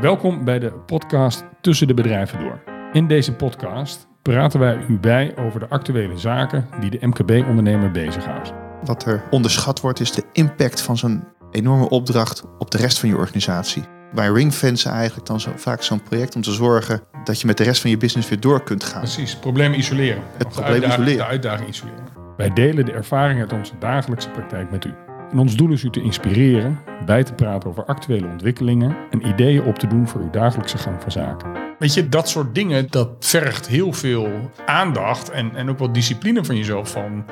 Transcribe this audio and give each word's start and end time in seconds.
Welkom 0.00 0.44
bij 0.44 0.58
de 0.58 0.72
podcast 0.72 1.44
Tussen 1.60 1.86
de 1.86 1.94
Bedrijven 1.94 2.38
Door. 2.38 2.62
In 2.92 3.06
deze 3.06 3.32
podcast 3.32 4.06
praten 4.22 4.60
wij 4.60 4.84
u 4.88 4.98
bij 4.98 5.36
over 5.36 5.60
de 5.60 5.68
actuele 5.68 6.18
zaken 6.18 6.68
die 6.80 6.90
de 6.90 7.06
MKB-ondernemer 7.06 7.90
bezighoudt. 7.90 8.52
Wat 8.84 9.06
er 9.06 9.22
onderschat 9.30 9.80
wordt 9.80 10.00
is 10.00 10.12
de 10.12 10.24
impact 10.32 10.82
van 10.82 10.96
zo'n 10.98 11.24
enorme 11.50 11.88
opdracht 11.88 12.44
op 12.58 12.70
de 12.70 12.78
rest 12.78 12.98
van 12.98 13.08
je 13.08 13.16
organisatie. 13.16 13.82
Wij 14.12 14.28
ringfencen 14.28 14.90
eigenlijk 14.90 15.26
dan 15.26 15.40
zo, 15.40 15.52
vaak 15.56 15.82
zo'n 15.82 16.02
project 16.02 16.34
om 16.34 16.42
te 16.42 16.52
zorgen 16.52 17.00
dat 17.24 17.40
je 17.40 17.46
met 17.46 17.56
de 17.56 17.64
rest 17.64 17.80
van 17.80 17.90
je 17.90 17.96
business 17.96 18.28
weer 18.28 18.40
door 18.40 18.62
kunt 18.62 18.84
gaan. 18.84 19.00
Precies, 19.00 19.36
probleem 19.36 19.72
isoleren. 19.72 20.22
Het 20.36 20.48
probleem 20.48 20.82
isoleren. 20.82 21.16
De 21.16 21.24
uitdaging 21.24 21.68
isoleren. 21.68 22.04
Wij 22.36 22.52
delen 22.52 22.84
de 22.84 22.92
ervaring 22.92 23.40
uit 23.40 23.52
onze 23.52 23.72
dagelijkse 23.78 24.30
praktijk 24.30 24.70
met 24.70 24.84
u. 24.84 24.94
En 25.32 25.38
ons 25.38 25.56
doel 25.56 25.70
is 25.70 25.82
u 25.82 25.90
te 25.90 26.02
inspireren, 26.02 26.80
bij 27.06 27.22
te 27.22 27.32
praten 27.32 27.68
over 27.68 27.84
actuele 27.84 28.26
ontwikkelingen 28.26 28.96
en 29.10 29.28
ideeën 29.28 29.64
op 29.64 29.78
te 29.78 29.86
doen 29.86 30.08
voor 30.08 30.20
uw 30.20 30.30
dagelijkse 30.30 30.78
gang 30.78 31.02
van 31.02 31.10
zaken. 31.10 31.50
Weet 31.78 31.94
je, 31.94 32.08
dat 32.08 32.28
soort 32.28 32.54
dingen, 32.54 32.86
dat 32.90 33.08
vergt 33.18 33.68
heel 33.68 33.92
veel 33.92 34.28
aandacht 34.66 35.30
en, 35.30 35.56
en 35.56 35.70
ook 35.70 35.78
wat 35.78 35.94
discipline 35.94 36.44
van 36.44 36.56
jezelf. 36.56 36.90
Van, 36.90 37.24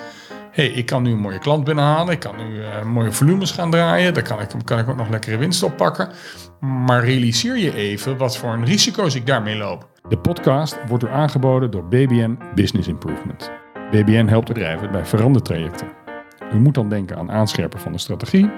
hé, 0.51 0.65
hey, 0.65 0.67
ik 0.67 0.87
kan 0.87 1.03
nu 1.03 1.11
een 1.11 1.19
mooie 1.19 1.39
klant 1.39 1.65
binnenhalen, 1.65 2.13
ik 2.13 2.21
kan 2.21 2.37
nu 2.37 2.63
eh, 2.63 2.85
mooie 2.85 3.13
volumes 3.13 3.51
gaan 3.51 3.71
draaien, 3.71 4.15
daar 4.15 4.23
kan 4.23 4.41
ik, 4.41 4.49
kan 4.65 4.79
ik 4.79 4.89
ook 4.89 4.97
nog 4.97 5.09
lekkere 5.09 5.37
winst 5.37 5.63
op 5.63 5.77
pakken. 5.77 6.09
Maar 6.61 7.05
realiseer 7.05 7.57
je 7.57 7.75
even 7.75 8.17
wat 8.17 8.37
voor 8.37 8.53
een 8.53 8.65
risico's 8.65 9.15
ik 9.15 9.27
daarmee 9.27 9.57
loop. 9.57 9.89
De 10.09 10.19
podcast 10.19 10.79
wordt 10.89 11.05
u 11.05 11.09
aangeboden 11.09 11.71
door 11.71 11.85
BBN 11.85 12.39
Business 12.55 12.89
Improvement. 12.89 13.51
BBN 13.91 14.27
helpt 14.27 14.49
bedrijven 14.49 14.93
bij 14.93 15.05
verandertrajecten. 15.05 16.00
U 16.53 16.59
moet 16.59 16.75
dan 16.75 16.89
denken 16.89 17.17
aan 17.17 17.31
aanscherpen 17.31 17.81
van 17.81 17.93
de 17.93 17.99
strategie, 17.99 18.51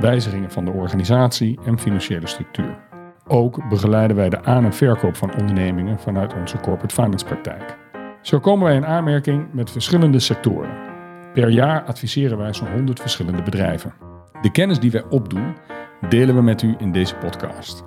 wijzigingen 0.00 0.50
van 0.50 0.64
de 0.64 0.70
organisatie 0.70 1.58
en 1.64 1.78
financiële 1.78 2.26
structuur. 2.26 2.78
Ook 3.26 3.68
begeleiden 3.68 4.16
wij 4.16 4.28
de 4.28 4.44
aan- 4.44 4.64
en 4.64 4.72
verkoop 4.72 5.16
van 5.16 5.34
ondernemingen 5.40 5.98
vanuit 5.98 6.34
onze 6.34 6.56
corporate 6.56 6.94
finance 6.94 7.24
praktijk. 7.24 7.76
Zo 8.22 8.38
komen 8.40 8.66
wij 8.66 8.76
in 8.76 8.86
aanmerking 8.86 9.46
met 9.52 9.70
verschillende 9.70 10.18
sectoren. 10.18 10.70
Per 11.32 11.48
jaar 11.48 11.82
adviseren 11.82 12.38
wij 12.38 12.54
zo'n 12.54 12.72
100 12.72 13.00
verschillende 13.00 13.42
bedrijven. 13.42 13.92
De 14.42 14.50
kennis 14.50 14.78
die 14.78 14.90
wij 14.90 15.04
opdoen, 15.08 15.54
delen 16.08 16.34
we 16.34 16.42
met 16.42 16.62
u 16.62 16.74
in 16.78 16.92
deze 16.92 17.14
podcast. 17.14 17.84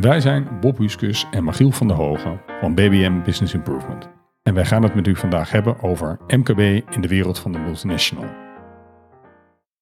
Wij 0.00 0.20
zijn 0.20 0.48
Bob 0.60 0.78
Huskus 0.78 1.26
en 1.30 1.44
Magiel 1.44 1.70
van 1.70 1.88
der 1.88 1.96
Hogen 1.96 2.40
van 2.60 2.74
BBM 2.74 3.22
Business 3.22 3.54
Improvement. 3.54 4.08
En 4.42 4.54
wij 4.54 4.64
gaan 4.64 4.82
het 4.82 4.94
met 4.94 5.06
u 5.06 5.16
vandaag 5.16 5.50
hebben 5.50 5.82
over 5.82 6.18
MKB 6.26 6.58
in 6.90 7.00
de 7.00 7.08
wereld 7.08 7.38
van 7.38 7.52
de 7.52 7.58
multinational. 7.58 8.41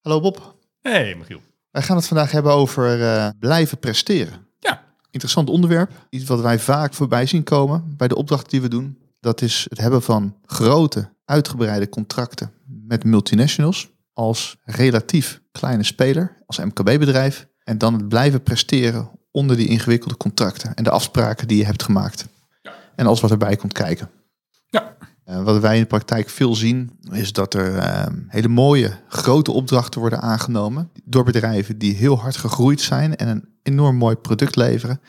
Hallo 0.01 0.19
Bob, 0.19 0.55
Hey 0.81 1.15
Magiel. 1.15 1.41
wij 1.71 1.81
gaan 1.81 1.95
het 1.95 2.07
vandaag 2.07 2.31
hebben 2.31 2.51
over 2.51 3.01
eh, 3.03 3.29
blijven 3.39 3.79
presteren. 3.79 4.47
Ja, 4.59 4.83
Interessant 5.11 5.49
onderwerp, 5.49 5.91
iets 6.09 6.25
wat 6.25 6.41
wij 6.41 6.59
vaak 6.59 6.93
voorbij 6.93 7.25
zien 7.25 7.43
komen 7.43 7.93
bij 7.97 8.07
de 8.07 8.15
opdrachten 8.15 8.49
die 8.49 8.61
we 8.61 8.67
doen. 8.67 8.97
Dat 9.19 9.41
is 9.41 9.65
het 9.69 9.77
hebben 9.77 10.01
van 10.01 10.35
grote, 10.45 11.13
uitgebreide 11.25 11.89
contracten 11.89 12.51
met 12.65 13.03
multinationals 13.03 13.89
als 14.13 14.57
relatief 14.63 15.41
kleine 15.51 15.83
speler, 15.83 16.37
als 16.45 16.57
MKB-bedrijf. 16.57 17.47
En 17.63 17.77
dan 17.77 17.93
het 17.93 18.07
blijven 18.07 18.43
presteren 18.43 19.09
onder 19.31 19.55
die 19.55 19.67
ingewikkelde 19.67 20.17
contracten 20.17 20.73
en 20.75 20.83
de 20.83 20.89
afspraken 20.89 21.47
die 21.47 21.57
je 21.57 21.65
hebt 21.65 21.83
gemaakt. 21.83 22.27
En 22.95 23.05
alles 23.05 23.19
wat 23.19 23.31
erbij 23.31 23.55
komt 23.55 23.73
kijken. 23.73 24.09
ja, 24.69 24.97
Eh, 25.31 25.43
wat 25.43 25.61
wij 25.61 25.75
in 25.75 25.81
de 25.81 25.87
praktijk 25.87 26.29
veel 26.29 26.55
zien, 26.55 26.91
is 27.11 27.33
dat 27.33 27.53
er 27.53 27.77
eh, 27.77 28.05
hele 28.27 28.47
mooie 28.47 28.91
grote 29.07 29.51
opdrachten 29.51 29.99
worden 29.99 30.21
aangenomen 30.21 30.89
door 31.03 31.23
bedrijven 31.23 31.77
die 31.77 31.95
heel 31.95 32.19
hard 32.19 32.37
gegroeid 32.37 32.81
zijn 32.81 33.15
en 33.15 33.27
een 33.27 33.49
enorm 33.63 33.95
mooi 33.95 34.15
product 34.15 34.55
leveren. 34.55 35.01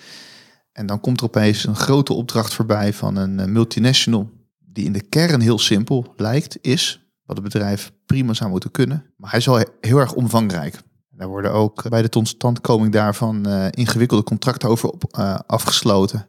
En 0.72 0.86
dan 0.86 1.00
komt 1.00 1.20
er 1.20 1.26
opeens 1.26 1.66
een 1.66 1.76
grote 1.76 2.12
opdracht 2.12 2.54
voorbij 2.54 2.92
van 2.92 3.16
een 3.16 3.40
eh, 3.40 3.46
multinational 3.46 4.30
die 4.58 4.84
in 4.84 4.92
de 4.92 5.02
kern 5.08 5.40
heel 5.40 5.58
simpel 5.58 6.12
lijkt, 6.16 6.58
is 6.60 7.12
wat 7.24 7.36
het 7.36 7.44
bedrijf 7.44 7.92
prima 8.06 8.32
zou 8.32 8.50
moeten 8.50 8.70
kunnen. 8.70 9.04
Maar 9.16 9.30
hij 9.30 9.38
is 9.38 9.46
wel 9.46 9.58
he- 9.58 9.64
heel 9.80 9.98
erg 9.98 10.12
omvangrijk. 10.12 10.80
Daar 11.10 11.28
worden 11.28 11.52
ook 11.52 11.88
bij 11.88 12.02
de 12.02 12.08
totstandkoming 12.08 12.92
daarvan 12.92 13.46
eh, 13.46 13.66
ingewikkelde 13.70 14.24
contracten 14.24 14.68
over 14.68 14.88
op, 14.88 15.04
afgesloten. 15.46 16.28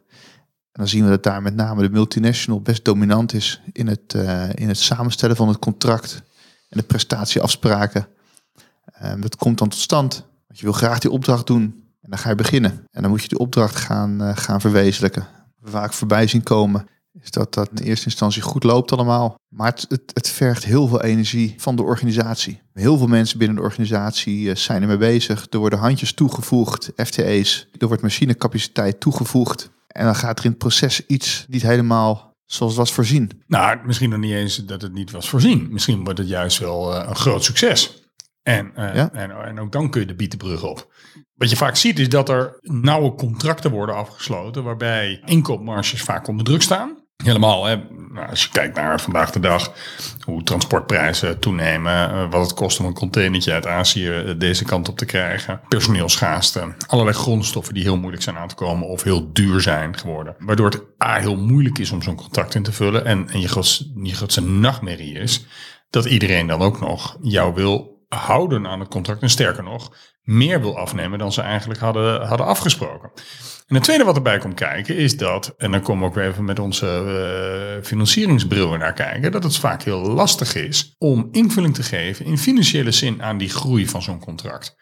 En 0.74 0.80
dan 0.80 0.88
zien 0.88 1.04
we 1.04 1.10
dat 1.10 1.22
daar 1.22 1.42
met 1.42 1.54
name 1.54 1.82
de 1.82 1.90
multinational 1.90 2.60
best 2.60 2.84
dominant 2.84 3.32
is 3.32 3.60
in 3.72 3.86
het, 3.86 4.14
eh, 4.14 4.48
in 4.54 4.68
het 4.68 4.78
samenstellen 4.78 5.36
van 5.36 5.48
het 5.48 5.58
contract 5.58 6.22
en 6.68 6.78
de 6.78 6.82
prestatieafspraken. 6.82 8.06
Ehm, 8.84 9.20
dat 9.20 9.36
komt 9.36 9.58
dan 9.58 9.68
tot 9.68 9.78
stand. 9.78 10.26
Want 10.46 10.58
je 10.58 10.64
wil 10.64 10.72
graag 10.72 10.98
die 10.98 11.10
opdracht 11.10 11.46
doen 11.46 11.62
en 12.00 12.10
dan 12.10 12.18
ga 12.18 12.28
je 12.28 12.34
beginnen. 12.34 12.84
En 12.90 13.02
dan 13.02 13.10
moet 13.10 13.22
je 13.22 13.28
die 13.28 13.38
opdracht 13.38 13.76
gaan, 13.76 14.22
eh, 14.22 14.36
gaan 14.36 14.60
verwezenlijken. 14.60 15.26
Vaak 15.62 15.92
voorbij 15.92 16.26
zien 16.26 16.42
komen 16.42 16.86
is 17.20 17.30
dat 17.30 17.54
dat 17.54 17.70
in 17.74 17.86
eerste 17.86 18.06
instantie 18.06 18.42
goed 18.42 18.64
loopt 18.64 18.92
allemaal. 18.92 19.34
Maar 19.48 19.70
het, 19.70 19.86
het, 19.88 20.10
het 20.12 20.28
vergt 20.28 20.64
heel 20.64 20.88
veel 20.88 21.02
energie 21.02 21.54
van 21.56 21.76
de 21.76 21.82
organisatie. 21.82 22.60
Heel 22.72 22.98
veel 22.98 23.06
mensen 23.06 23.38
binnen 23.38 23.56
de 23.56 23.62
organisatie 23.62 24.50
eh, 24.50 24.56
zijn 24.56 24.82
ermee 24.82 24.96
bezig. 24.96 25.46
Er 25.50 25.58
worden 25.58 25.78
handjes 25.78 26.12
toegevoegd, 26.12 26.92
FTE's. 26.96 27.68
Er 27.78 27.86
wordt 27.86 28.02
machinecapaciteit 28.02 29.00
toegevoegd. 29.00 29.72
En 29.94 30.04
dan 30.04 30.14
gaat 30.16 30.38
er 30.38 30.44
in 30.44 30.50
het 30.50 30.58
proces 30.58 31.06
iets 31.06 31.44
niet 31.48 31.62
helemaal 31.62 32.36
zoals 32.44 32.76
was 32.76 32.92
voorzien. 32.92 33.42
Nou, 33.46 33.78
misschien 33.86 34.10
nog 34.10 34.18
niet 34.18 34.32
eens 34.32 34.56
dat 34.56 34.82
het 34.82 34.92
niet 34.92 35.10
was 35.10 35.28
voorzien. 35.28 35.68
Misschien 35.70 36.04
wordt 36.04 36.18
het 36.18 36.28
juist 36.28 36.58
wel 36.58 36.94
eh, 36.94 37.08
een 37.08 37.16
groot 37.16 37.44
succes. 37.44 38.02
En, 38.42 38.76
eh, 38.76 38.94
Ja. 38.94 39.12
en, 39.12 39.30
en 39.30 39.60
ook 39.60 39.72
dan 39.72 39.90
kun 39.90 40.00
je 40.00 40.06
de 40.06 40.14
bietenbrug 40.14 40.62
op. 40.62 40.92
Wat 41.34 41.50
je 41.50 41.56
vaak 41.56 41.76
ziet 41.76 41.98
is 41.98 42.08
dat 42.08 42.28
er 42.28 42.58
nauwe 42.60 43.14
contracten 43.14 43.70
worden 43.70 43.94
afgesloten... 43.94 44.64
waarbij 44.64 45.22
inkoopmarges 45.24 46.02
vaak 46.02 46.26
onder 46.28 46.44
druk 46.44 46.62
staan. 46.62 47.03
Helemaal, 47.22 47.64
hè? 47.64 47.76
Nou, 48.14 48.28
als 48.28 48.42
je 48.42 48.48
kijkt 48.50 48.76
naar 48.76 49.00
vandaag 49.00 49.30
de 49.30 49.40
dag... 49.40 49.72
hoe 50.24 50.42
transportprijzen 50.42 51.38
toenemen... 51.38 52.10
eh, 52.10 52.30
wat 52.30 52.40
het 52.42 52.54
kost 52.54 52.80
om 52.80 52.86
een 52.86 52.94
containertje 52.94 53.52
uit 53.52 53.66
Azië 53.66 54.08
eh, 54.08 54.34
deze 54.38 54.64
kant 54.64 54.88
op 54.88 54.98
te 54.98 55.04
krijgen... 55.04 55.60
personeelschaarste, 55.68 56.74
allerlei 56.86 57.16
grondstoffen 57.16 57.74
die 57.74 57.82
heel 57.82 57.98
moeilijk 57.98 58.22
zijn 58.22 58.36
aan 58.36 58.48
te 58.48 58.54
komen... 58.54 58.88
of 58.88 59.02
heel 59.02 59.32
duur 59.32 59.60
zijn 59.60 59.98
geworden. 59.98 60.36
Waardoor 60.38 60.70
het 60.70 60.82
A, 61.04 61.18
heel 61.18 61.36
moeilijk 61.36 61.78
is 61.78 61.90
om 61.90 62.02
zo'n 62.02 62.16
contract 62.16 62.54
in 62.54 62.62
te 62.62 62.72
vullen... 62.72 63.04
en, 63.04 63.28
en 63.28 63.40
je, 63.40 63.48
grootste, 63.48 63.90
je 64.02 64.40
nachtmerrie 64.40 65.18
is... 65.18 65.46
dat 65.90 66.04
iedereen 66.04 66.46
dan 66.46 66.60
ook 66.60 66.80
nog 66.80 67.16
jou 67.22 67.54
wil 67.54 67.93
houden 68.14 68.66
aan 68.66 68.80
het 68.80 68.88
contract. 68.88 69.22
En 69.22 69.30
sterker 69.30 69.62
nog, 69.62 69.92
meer 70.22 70.60
wil 70.60 70.78
afnemen 70.78 71.18
dan 71.18 71.32
ze 71.32 71.40
eigenlijk 71.40 71.80
hadden, 71.80 72.26
hadden 72.26 72.46
afgesproken. 72.46 73.10
En 73.66 73.74
het 73.74 73.84
tweede 73.84 74.04
wat 74.04 74.16
erbij 74.16 74.38
komt 74.38 74.54
kijken 74.54 74.96
is 74.96 75.16
dat, 75.16 75.54
en 75.56 75.70
dan 75.70 75.82
komen 75.82 76.02
we 76.02 76.08
ook 76.08 76.14
weer 76.14 76.28
even 76.28 76.44
met 76.44 76.58
onze 76.58 76.86
eh, 76.86 77.84
financieringsbril 77.86 78.72
er 78.72 78.78
naar 78.78 78.92
kijken, 78.92 79.32
dat 79.32 79.42
het 79.42 79.56
vaak 79.56 79.82
heel 79.82 80.00
lastig 80.00 80.54
is 80.54 80.94
om 80.98 81.28
invulling 81.30 81.74
te 81.74 81.82
geven 81.82 82.24
in 82.24 82.38
financiële 82.38 82.90
zin 82.90 83.22
aan 83.22 83.38
die 83.38 83.48
groei 83.48 83.88
van 83.88 84.02
zo'n 84.02 84.20
contract. 84.20 84.76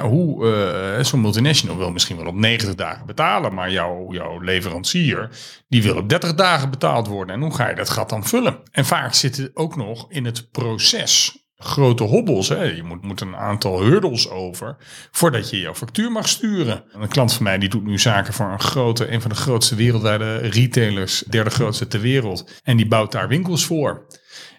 Hoe 0.00 0.52
eh, 0.52 1.04
zo'n 1.04 1.20
multinational 1.20 1.76
wil 1.76 1.90
misschien 1.90 2.16
wel 2.16 2.26
op 2.26 2.34
90 2.34 2.74
dagen 2.74 3.06
betalen, 3.06 3.54
maar 3.54 3.70
jouw, 3.70 4.12
jouw 4.12 4.40
leverancier 4.40 5.30
die 5.68 5.82
wil 5.82 5.96
op 5.96 6.08
30 6.08 6.34
dagen 6.34 6.70
betaald 6.70 7.06
worden. 7.06 7.34
En 7.34 7.40
hoe 7.40 7.54
ga 7.54 7.68
je 7.68 7.74
dat 7.74 7.90
gat 7.90 8.08
dan 8.08 8.26
vullen? 8.26 8.60
En 8.70 8.84
vaak 8.84 9.14
zitten 9.14 9.50
ook 9.54 9.76
nog 9.76 10.06
in 10.08 10.24
het 10.24 10.50
proces 10.50 11.43
grote 11.58 12.04
hobbels. 12.04 12.48
Hè. 12.48 12.62
Je 12.62 12.82
moet, 12.82 13.02
moet 13.02 13.20
een 13.20 13.36
aantal 13.36 13.82
hurdles 13.82 14.30
over 14.30 14.76
voordat 15.10 15.50
je 15.50 15.60
jouw 15.60 15.74
factuur 15.74 16.12
mag 16.12 16.28
sturen. 16.28 16.84
Een 16.92 17.08
klant 17.08 17.32
van 17.32 17.42
mij 17.42 17.58
die 17.58 17.68
doet 17.68 17.84
nu 17.84 17.98
zaken 17.98 18.34
voor 18.34 18.46
een 18.46 18.60
grote, 18.60 19.12
een 19.12 19.20
van 19.20 19.30
de 19.30 19.36
grootste 19.36 19.74
wereldwijde 19.74 20.36
retailers, 20.36 21.24
derde 21.30 21.50
grootste 21.50 21.86
ter 21.86 22.00
wereld. 22.00 22.50
En 22.62 22.76
die 22.76 22.88
bouwt 22.88 23.12
daar 23.12 23.28
winkels 23.28 23.64
voor. 23.64 24.06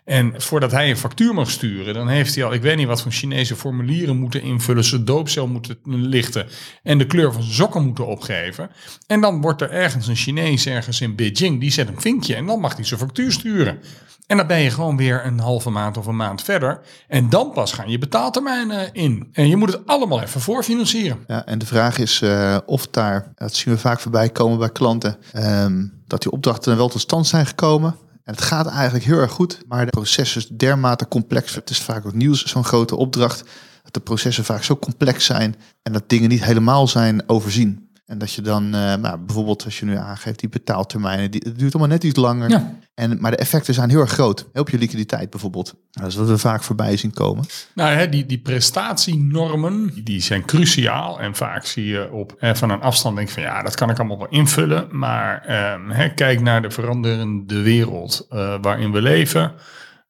En 0.05 0.33
voordat 0.41 0.71
hij 0.71 0.89
een 0.89 0.97
factuur 0.97 1.33
mag 1.33 1.49
sturen, 1.49 1.93
dan 1.93 2.07
heeft 2.07 2.35
hij 2.35 2.43
al, 2.43 2.53
ik 2.53 2.61
weet 2.61 2.77
niet 2.77 2.87
wat 2.87 3.01
voor 3.01 3.11
Chinese 3.11 3.55
formulieren 3.55 4.17
moeten 4.17 4.41
invullen, 4.41 4.83
zijn 4.83 5.05
doopcel 5.05 5.47
moeten 5.47 5.77
lichten 5.83 6.47
en 6.83 6.97
de 6.97 7.05
kleur 7.05 7.33
van 7.33 7.41
zijn 7.41 7.55
sokken 7.55 7.83
moeten 7.83 8.07
opgeven. 8.07 8.69
En 9.07 9.21
dan 9.21 9.41
wordt 9.41 9.61
er 9.61 9.69
ergens 9.69 10.07
een 10.07 10.15
Chinees 10.15 10.65
ergens 10.65 11.01
in 11.01 11.15
Beijing, 11.15 11.59
die 11.59 11.71
zet 11.71 11.87
een 11.87 12.01
vinkje 12.01 12.35
en 12.35 12.45
dan 12.45 12.59
mag 12.59 12.75
hij 12.75 12.85
zijn 12.85 12.99
factuur 12.99 13.31
sturen. 13.31 13.79
En 14.27 14.37
dan 14.37 14.47
ben 14.47 14.59
je 14.59 14.69
gewoon 14.69 14.97
weer 14.97 15.25
een 15.25 15.39
halve 15.39 15.69
maand 15.69 15.97
of 15.97 16.05
een 16.05 16.15
maand 16.15 16.41
verder. 16.41 16.81
En 17.07 17.29
dan 17.29 17.51
pas 17.51 17.71
gaan 17.71 17.89
je 17.89 17.97
betaaltermijnen 17.97 18.93
in. 18.93 19.29
En 19.31 19.47
je 19.47 19.55
moet 19.55 19.71
het 19.71 19.85
allemaal 19.85 20.21
even 20.21 20.41
voorfinancieren. 20.41 21.23
Ja, 21.27 21.45
en 21.45 21.59
de 21.59 21.65
vraag 21.65 21.97
is 21.97 22.21
eh, 22.21 22.57
of 22.65 22.87
daar, 22.87 23.31
dat 23.35 23.53
zien 23.53 23.73
we 23.73 23.79
vaak 23.79 23.99
voorbij 23.99 24.29
komen 24.29 24.57
bij 24.57 24.69
klanten, 24.69 25.17
ehm, 25.31 25.85
dat 26.07 26.21
die 26.21 26.31
opdrachten 26.31 26.77
wel 26.77 26.89
tot 26.89 27.01
stand 27.01 27.27
zijn 27.27 27.45
gekomen. 27.45 27.95
En 28.23 28.33
het 28.33 28.41
gaat 28.41 28.67
eigenlijk 28.67 29.05
heel 29.05 29.17
erg 29.17 29.31
goed, 29.31 29.59
maar 29.67 29.85
de 29.85 29.91
proces 29.91 30.35
is 30.35 30.47
dermate 30.47 31.07
complex. 31.07 31.55
Het 31.55 31.69
is 31.69 31.81
vaak 31.81 32.05
ook 32.05 32.13
nieuws, 32.13 32.45
zo'n 32.45 32.65
grote 32.65 32.95
opdracht, 32.95 33.43
dat 33.83 33.93
de 33.93 33.99
processen 33.99 34.45
vaak 34.45 34.63
zo 34.63 34.77
complex 34.77 35.25
zijn 35.25 35.55
en 35.83 35.93
dat 35.93 36.09
dingen 36.09 36.29
niet 36.29 36.43
helemaal 36.43 36.87
zijn 36.87 37.29
overzien. 37.29 37.84
En 38.05 38.17
dat 38.17 38.33
je 38.33 38.41
dan, 38.41 38.65
uh, 38.65 38.71
nou, 38.71 39.17
bijvoorbeeld 39.17 39.65
als 39.65 39.79
je 39.79 39.85
nu 39.85 39.97
aangeeft, 39.97 40.39
die 40.39 40.49
betaaltermijnen, 40.49 41.31
die, 41.31 41.41
het 41.45 41.59
duurt 41.59 41.73
allemaal 41.73 41.91
net 41.91 42.03
iets 42.03 42.19
langer. 42.19 42.49
Ja. 42.49 42.73
En, 42.93 43.17
maar 43.19 43.31
de 43.31 43.37
effecten 43.37 43.73
zijn 43.73 43.89
heel 43.89 43.99
erg 43.99 44.11
groot. 44.11 44.47
Op 44.53 44.69
je 44.69 44.77
liquiditeit 44.77 45.29
bijvoorbeeld. 45.29 45.75
Dat 45.91 46.07
is 46.07 46.15
wat 46.15 46.27
we 46.27 46.37
vaak 46.37 46.63
voorbij 46.63 46.97
zien 46.97 47.13
komen. 47.13 47.45
Nou, 47.73 47.95
hè, 47.95 48.09
die, 48.09 48.25
die 48.25 48.39
prestatienormen, 48.39 50.03
die 50.03 50.21
zijn 50.21 50.45
cruciaal. 50.45 51.19
En 51.19 51.35
vaak 51.35 51.65
zie 51.65 51.85
je 51.85 52.11
op 52.11 52.35
hè, 52.37 52.55
van 52.55 52.69
een 52.69 52.81
afstand 52.81 53.15
denk 53.15 53.29
van 53.29 53.43
ja, 53.43 53.61
dat 53.61 53.75
kan 53.75 53.89
ik 53.89 53.99
allemaal 53.99 54.17
wel 54.17 54.29
invullen. 54.29 54.87
Maar 54.91 55.41
eh, 55.45 55.73
hè, 55.89 56.09
kijk 56.09 56.41
naar 56.41 56.61
de 56.61 56.71
veranderende 56.71 57.61
wereld 57.61 58.27
uh, 58.29 58.55
waarin 58.61 58.91
we 58.91 59.01
leven. 59.01 59.53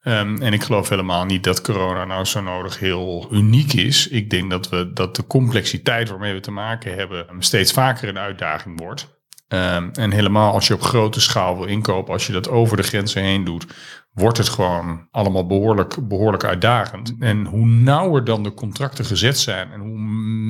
Um, 0.07 0.42
en 0.42 0.54
ik 0.54 0.63
geloof 0.63 0.90
helemaal 0.90 1.25
niet 1.25 1.44
dat 1.44 1.62
corona 1.62 2.06
nou 2.06 2.25
zo 2.25 2.42
nodig 2.42 2.80
heel 2.80 3.28
uniek 3.31 3.74
is. 3.74 4.07
Ik 4.07 4.30
denk 4.30 4.50
dat, 4.50 4.69
we, 4.69 4.94
dat 4.94 5.16
de 5.16 5.28
complexiteit 5.28 6.10
waarmee 6.10 6.34
we 6.34 6.40
te 6.40 6.52
maken 6.52 6.96
hebben 6.96 7.25
steeds 7.40 7.72
vaker 7.72 8.10
een 8.10 8.18
uitdaging 8.18 8.80
wordt. 8.80 9.19
Um, 9.48 9.92
en 9.92 10.12
helemaal 10.12 10.54
als 10.54 10.68
je 10.68 10.74
op 10.74 10.81
grote 10.81 11.22
schaal 11.22 11.57
wil 11.57 11.66
inkopen, 11.66 12.13
als 12.13 12.28
je 12.28 12.34
dat 12.34 12.50
over 12.50 12.78
de 12.78 12.84
grenzen 12.84 13.22
heen 13.22 13.44
doet, 13.44 13.66
wordt 14.12 14.38
het 14.38 14.50
gewoon 14.50 15.07
allemaal 15.12 15.46
behoorlijk, 15.46 16.07
behoorlijk 16.07 16.44
uitdagend. 16.44 17.16
En 17.19 17.46
hoe 17.46 17.66
nauwer 17.66 18.24
dan 18.24 18.44
de 18.44 18.54
contracten 18.54 19.06
gezet 19.06 19.40
zijn 19.40 19.72
en 19.72 19.80
hoe 19.80 19.98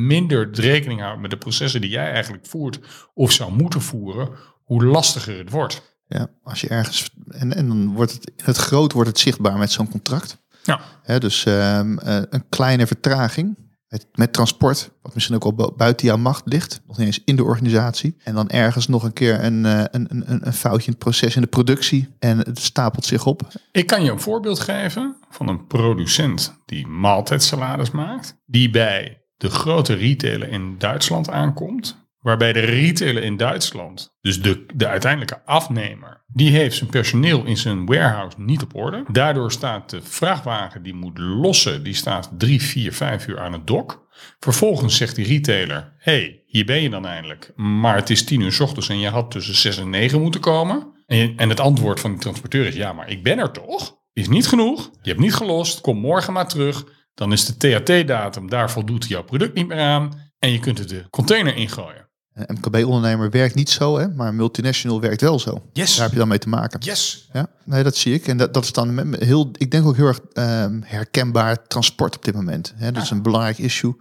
minder 0.07 0.46
het 0.46 0.57
rekening 0.57 1.02
houdt 1.02 1.22
met 1.22 1.30
de 1.30 1.38
processen 1.38 1.81
die 1.81 1.90
jij 1.90 2.12
eigenlijk 2.12 2.46
voert 2.46 2.80
of 3.13 3.31
zou 3.31 3.52
moeten 3.52 3.81
voeren, 3.81 4.30
hoe 4.63 4.86
lastiger 4.86 5.38
het 5.38 5.50
wordt. 5.50 5.94
Ja, 6.07 6.30
als 6.44 6.62
je 6.62 6.68
ergens. 6.68 7.10
En, 7.30 7.56
en 7.56 7.68
dan 7.68 7.94
wordt 7.94 8.12
het 8.12 8.31
in 8.36 8.44
het 8.46 8.57
groot 8.57 8.92
wordt 8.92 9.10
het 9.10 9.19
zichtbaar 9.19 9.57
met 9.57 9.72
zo'n 9.72 9.90
contract. 9.90 10.44
Ja. 10.63 10.80
Dus 11.19 11.46
um, 11.46 12.00
een 12.30 12.50
kleine 12.50 12.88
vertraging 12.88 13.57
met, 13.88 14.07
met 14.13 14.34
transport, 14.34 14.92
wat 15.02 15.13
misschien 15.13 15.36
ook 15.36 15.44
al 15.44 15.74
buiten 15.78 16.07
jouw 16.07 16.18
macht 16.18 16.42
ligt, 16.46 16.81
nog 16.88 16.98
niet 16.98 17.07
eens 17.07 17.22
in 17.25 17.36
de 17.36 17.44
organisatie. 17.44 18.16
En 18.24 18.36
dan 18.36 18.50
ergens 18.50 18.88
nog 18.88 19.04
een 19.04 19.13
keer 19.13 19.44
een, 19.44 19.63
een, 19.63 19.90
een, 19.92 20.48
een 20.48 20.54
foutje 20.54 20.86
in 20.86 20.92
het 20.92 21.04
proces 21.04 21.36
in 21.36 21.42
de 21.42 21.48
productie 21.48 22.16
en 22.19 22.38
het 22.38 22.60
stapelt 22.60 23.06
zich 23.06 23.25
op. 23.25 23.42
Ik 23.72 23.88
kan 23.88 24.04
je 24.04 24.12
een 24.12 24.19
voorbeeld 24.19 24.60
geven 24.60 25.16
van 25.30 25.48
een 25.48 25.68
producent 25.68 26.56
die 26.66 26.88
maaltijdsalades 26.88 27.92
maakt, 27.92 28.38
die 28.46 28.69
bij 28.69 29.22
de 29.38 29.50
grote 29.50 29.94
retailer 29.94 30.50
in 30.50 30.78
Duitsland 30.78 31.30
aankomt 31.30 32.05
Waarbij 32.25 32.54
de 32.54 32.60
retailer 32.60 33.24
in 33.24 33.38
Duitsland, 33.38 34.16
dus 34.22 34.42
de, 34.42 34.66
de 34.75 34.88
uiteindelijke 34.88 35.42
afnemer, 35.45 36.24
die 36.27 36.50
heeft 36.50 36.75
zijn 36.75 36.89
personeel 36.89 37.45
in 37.45 37.57
zijn 37.57 37.86
warehouse 37.86 38.42
niet 38.42 38.62
op 38.62 38.75
orde. 38.75 39.04
Daardoor 39.12 39.51
staat 39.51 39.89
de 39.89 40.01
vrachtwagen 40.01 40.83
die 40.83 40.94
moet 40.94 41.18
lossen, 41.18 41.83
die 41.83 41.94
staat 41.94 42.30
drie, 42.38 42.62
vier, 42.62 42.94
vijf 42.94 43.27
uur 43.27 43.39
aan 43.39 43.54
het 43.54 43.68
dok. 43.68 44.07
Vervolgens 44.39 44.98
zegt 44.98 45.16
die 45.16 45.25
retailer, 45.25 45.94
hey, 45.98 46.44
hier 46.45 46.66
ben 46.66 46.81
je 46.81 46.89
dan 46.89 47.06
eindelijk. 47.06 47.51
Maar 47.56 47.95
het 47.95 48.10
is 48.10 48.24
tien 48.24 48.42
uur 48.42 48.51
s 48.51 48.60
ochtends 48.60 48.89
en 48.89 49.00
je 49.00 49.10
had 49.10 49.31
tussen 49.31 49.56
zes 49.56 49.78
en 49.78 49.89
negen 49.89 50.21
moeten 50.21 50.42
komen. 50.42 51.04
En, 51.06 51.33
en 51.38 51.50
het 51.50 51.60
antwoord 51.60 52.00
van 52.00 52.12
de 52.12 52.19
transporteur 52.19 52.66
is, 52.66 52.75
ja, 52.75 52.94
maar 52.94 53.10
ik 53.10 53.24
ben 53.24 53.39
er 53.39 53.51
toch? 53.51 53.98
Is 54.13 54.28
niet 54.28 54.48
genoeg, 54.48 54.92
je 55.01 55.10
hebt 55.10 55.21
niet 55.21 55.36
gelost, 55.36 55.81
kom 55.81 55.98
morgen 55.98 56.33
maar 56.33 56.48
terug. 56.48 56.86
Dan 57.13 57.31
is 57.31 57.45
de 57.45 57.57
THT-datum, 57.57 58.50
daar 58.50 58.71
voldoet 58.71 59.07
jouw 59.07 59.24
product 59.24 59.54
niet 59.54 59.68
meer 59.68 59.80
aan. 59.80 60.24
En 60.39 60.51
je 60.51 60.60
kunt 60.60 60.78
het 60.78 60.89
de 60.89 61.10
container 61.10 61.56
ingooien. 61.56 62.05
Een 62.35 62.57
MKB-ondernemer 62.59 63.29
werkt 63.29 63.55
niet 63.55 63.69
zo, 63.69 63.97
hè, 63.97 64.07
maar 64.07 64.27
een 64.27 64.35
multinational 64.35 65.01
werkt 65.01 65.21
wel 65.21 65.39
zo. 65.39 65.61
Yes. 65.73 65.95
Daar 65.95 66.03
heb 66.03 66.11
je 66.11 66.19
dan 66.19 66.27
mee 66.27 66.37
te 66.37 66.49
maken. 66.49 66.79
Yes. 66.83 67.29
Ja, 67.33 67.47
nee, 67.63 67.83
dat 67.83 67.95
zie 67.95 68.13
ik. 68.13 68.27
En 68.27 68.37
dat, 68.37 68.53
dat 68.53 68.63
is 68.63 68.71
dan 68.71 69.15
heel, 69.19 69.51
ik 69.57 69.71
denk 69.71 69.85
ook 69.85 69.95
heel 69.95 70.07
erg 70.07 70.19
um, 70.33 70.81
herkenbaar 70.85 71.67
transport 71.67 72.15
op 72.15 72.25
dit 72.25 72.33
moment. 72.33 72.73
Hè. 72.75 72.91
Dat 72.91 73.03
is 73.03 73.09
een 73.09 73.21
belangrijk 73.21 73.57
issue. 73.57 73.95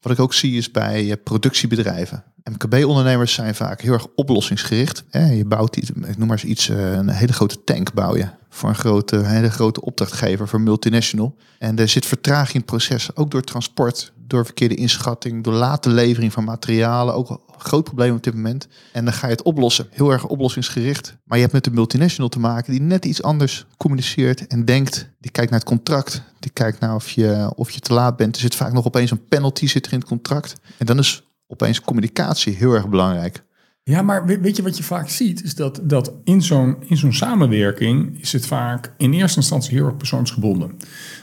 Wat 0.00 0.12
ik 0.12 0.20
ook 0.20 0.34
zie 0.34 0.56
is 0.56 0.70
bij 0.70 1.04
uh, 1.04 1.12
productiebedrijven. 1.24 2.24
MKB-ondernemers 2.44 3.32
zijn 3.32 3.54
vaak 3.54 3.80
heel 3.80 3.92
erg 3.92 4.06
oplossingsgericht. 4.14 5.04
Hè. 5.10 5.30
Je 5.30 5.44
bouwt 5.44 5.76
iets, 5.76 5.90
ik 5.90 6.18
noem 6.18 6.28
maar 6.28 6.36
eens 6.36 6.50
iets, 6.50 6.68
uh, 6.68 6.92
een 6.92 7.08
hele 7.08 7.32
grote 7.32 7.64
tank 7.64 7.92
bouw 7.92 8.16
je 8.16 8.28
voor 8.48 8.68
een 8.68 8.74
grote, 8.74 9.16
hele 9.16 9.50
grote 9.50 9.80
opdrachtgever, 9.80 10.48
voor 10.48 10.60
multinational. 10.60 11.36
En 11.58 11.78
er 11.78 11.88
zit 11.88 12.06
vertraging 12.06 12.54
in 12.54 12.60
het 12.60 12.70
proces, 12.70 13.16
ook 13.16 13.30
door 13.30 13.42
transport, 13.42 14.12
door 14.26 14.44
verkeerde 14.44 14.74
inschatting, 14.74 15.44
door 15.44 15.54
late 15.54 15.90
levering 15.90 16.32
van 16.32 16.44
materialen. 16.44 17.14
Ook 17.14 17.40
groot 17.62 17.84
probleem 17.84 18.14
op 18.14 18.22
dit 18.22 18.34
moment. 18.34 18.68
En 18.92 19.04
dan 19.04 19.14
ga 19.14 19.26
je 19.26 19.32
het 19.32 19.42
oplossen. 19.42 19.86
Heel 19.90 20.10
erg 20.10 20.26
oplossingsgericht. 20.26 21.16
Maar 21.24 21.36
je 21.36 21.42
hebt 21.42 21.54
met 21.54 21.64
de 21.64 21.70
multinational 21.70 22.30
te 22.30 22.38
maken 22.38 22.72
die 22.72 22.82
net 22.82 23.04
iets 23.04 23.22
anders 23.22 23.66
communiceert 23.76 24.46
en 24.46 24.64
denkt. 24.64 25.08
Die 25.18 25.30
kijkt 25.30 25.50
naar 25.50 25.60
het 25.60 25.68
contract. 25.68 26.22
Die 26.38 26.50
kijkt 26.50 26.80
naar 26.80 26.94
of 26.94 27.10
je, 27.10 27.52
of 27.54 27.70
je 27.70 27.80
te 27.80 27.92
laat 27.92 28.16
bent. 28.16 28.34
Er 28.34 28.40
zit 28.40 28.54
vaak 28.54 28.72
nog 28.72 28.86
opeens 28.86 29.10
een 29.10 29.26
penalty 29.26 29.66
zit 29.66 29.86
er 29.86 29.92
in 29.92 29.98
het 29.98 30.08
contract. 30.08 30.54
En 30.78 30.86
dan 30.86 30.98
is 30.98 31.22
opeens 31.46 31.80
communicatie 31.80 32.54
heel 32.54 32.72
erg 32.72 32.88
belangrijk. 32.88 33.42
Ja, 33.82 34.02
maar 34.02 34.26
weet 34.26 34.56
je 34.56 34.62
wat 34.62 34.76
je 34.76 34.82
vaak 34.82 35.08
ziet? 35.08 35.42
Is 35.42 35.54
dat, 35.54 35.80
dat 35.82 36.14
in 36.24 36.42
zo'n 36.42 36.76
zo'n 36.88 37.12
samenwerking 37.12 38.20
is 38.20 38.32
het 38.32 38.46
vaak 38.46 38.94
in 38.96 39.12
eerste 39.12 39.38
instantie 39.38 39.74
heel 39.74 39.86
erg 39.86 39.96
persoonsgebonden. 39.96 40.76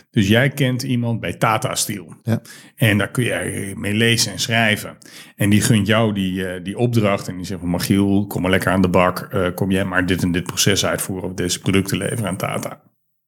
Dus 0.09 0.27
jij 0.27 0.49
kent 0.49 0.83
iemand 0.83 1.19
bij 1.19 1.33
Tata 1.33 1.75
Steel. 1.75 2.15
Ja. 2.23 2.41
En 2.75 2.97
daar 2.97 3.11
kun 3.11 3.23
je 3.23 3.73
mee 3.75 3.93
lezen 3.93 4.31
en 4.31 4.39
schrijven. 4.39 4.97
En 5.35 5.49
die 5.49 5.61
gunt 5.61 5.87
jou 5.87 6.13
die, 6.13 6.33
uh, 6.33 6.63
die 6.63 6.77
opdracht. 6.77 7.27
En 7.27 7.35
die 7.35 7.45
zegt 7.45 7.59
van 7.59 7.69
Magiel, 7.69 8.27
kom 8.27 8.41
maar 8.41 8.51
lekker 8.51 8.71
aan 8.71 8.81
de 8.81 8.89
bak. 8.89 9.29
Uh, 9.33 9.47
kom 9.55 9.71
jij 9.71 9.85
maar 9.85 10.05
dit 10.05 10.23
en 10.23 10.31
dit 10.31 10.43
proces 10.43 10.85
uitvoeren. 10.85 11.29
Of 11.29 11.35
deze 11.35 11.59
producten 11.59 11.97
leveren 11.97 12.27
aan 12.27 12.37
Tata. 12.37 12.81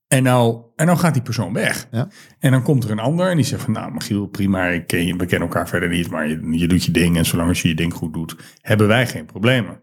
En 0.10 0.24
nou, 0.24 0.62
en 0.76 0.86
nou 0.86 0.98
gaat 0.98 1.14
die 1.14 1.22
persoon 1.22 1.54
weg. 1.54 1.88
Ja. 1.92 2.10
En 2.40 2.52
dan 2.52 2.64
komt 2.64 2.84
er 2.84 2.92
een 2.92 3.00
ander 3.00 3.30
en 3.30 3.36
die 3.36 3.46
zegt 3.46 3.64
van... 3.64 3.74
Nou, 3.74 3.92
Magiel, 3.92 4.28
prima, 4.28 4.66
ik 4.66 4.88
ken 4.88 5.06
je, 5.06 5.16
we 5.16 5.26
kennen 5.26 5.48
elkaar 5.48 5.68
verder 5.68 5.90
niet... 5.90 6.10
maar 6.10 6.28
je, 6.28 6.58
je 6.58 6.68
doet 6.68 6.84
je 6.84 6.92
ding 6.92 7.18
en 7.18 7.26
zolang 7.26 7.58
je 7.58 7.68
je 7.68 7.76
ding 7.76 7.94
goed 7.94 8.14
doet... 8.14 8.36
hebben 8.62 8.88
wij 8.88 9.08
geen 9.08 9.26
problemen. 9.26 9.82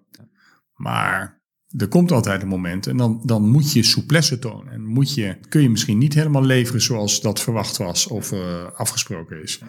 Maar 0.74 1.42
er 1.76 1.88
komt 1.88 2.12
altijd 2.12 2.42
een 2.42 2.48
moment 2.48 2.86
en 2.86 2.96
dan, 2.96 3.20
dan 3.24 3.48
moet 3.48 3.72
je 3.72 3.82
souplesse 3.82 4.38
tonen. 4.38 4.72
En 4.72 4.84
moet 4.84 5.14
je, 5.14 5.38
kun 5.48 5.62
je 5.62 5.70
misschien 5.70 5.98
niet 5.98 6.14
helemaal 6.14 6.44
leveren 6.44 6.80
zoals 6.80 7.20
dat 7.20 7.40
verwacht 7.40 7.76
was 7.76 8.06
of 8.06 8.32
uh, 8.32 8.64
afgesproken 8.74 9.42
is. 9.42 9.62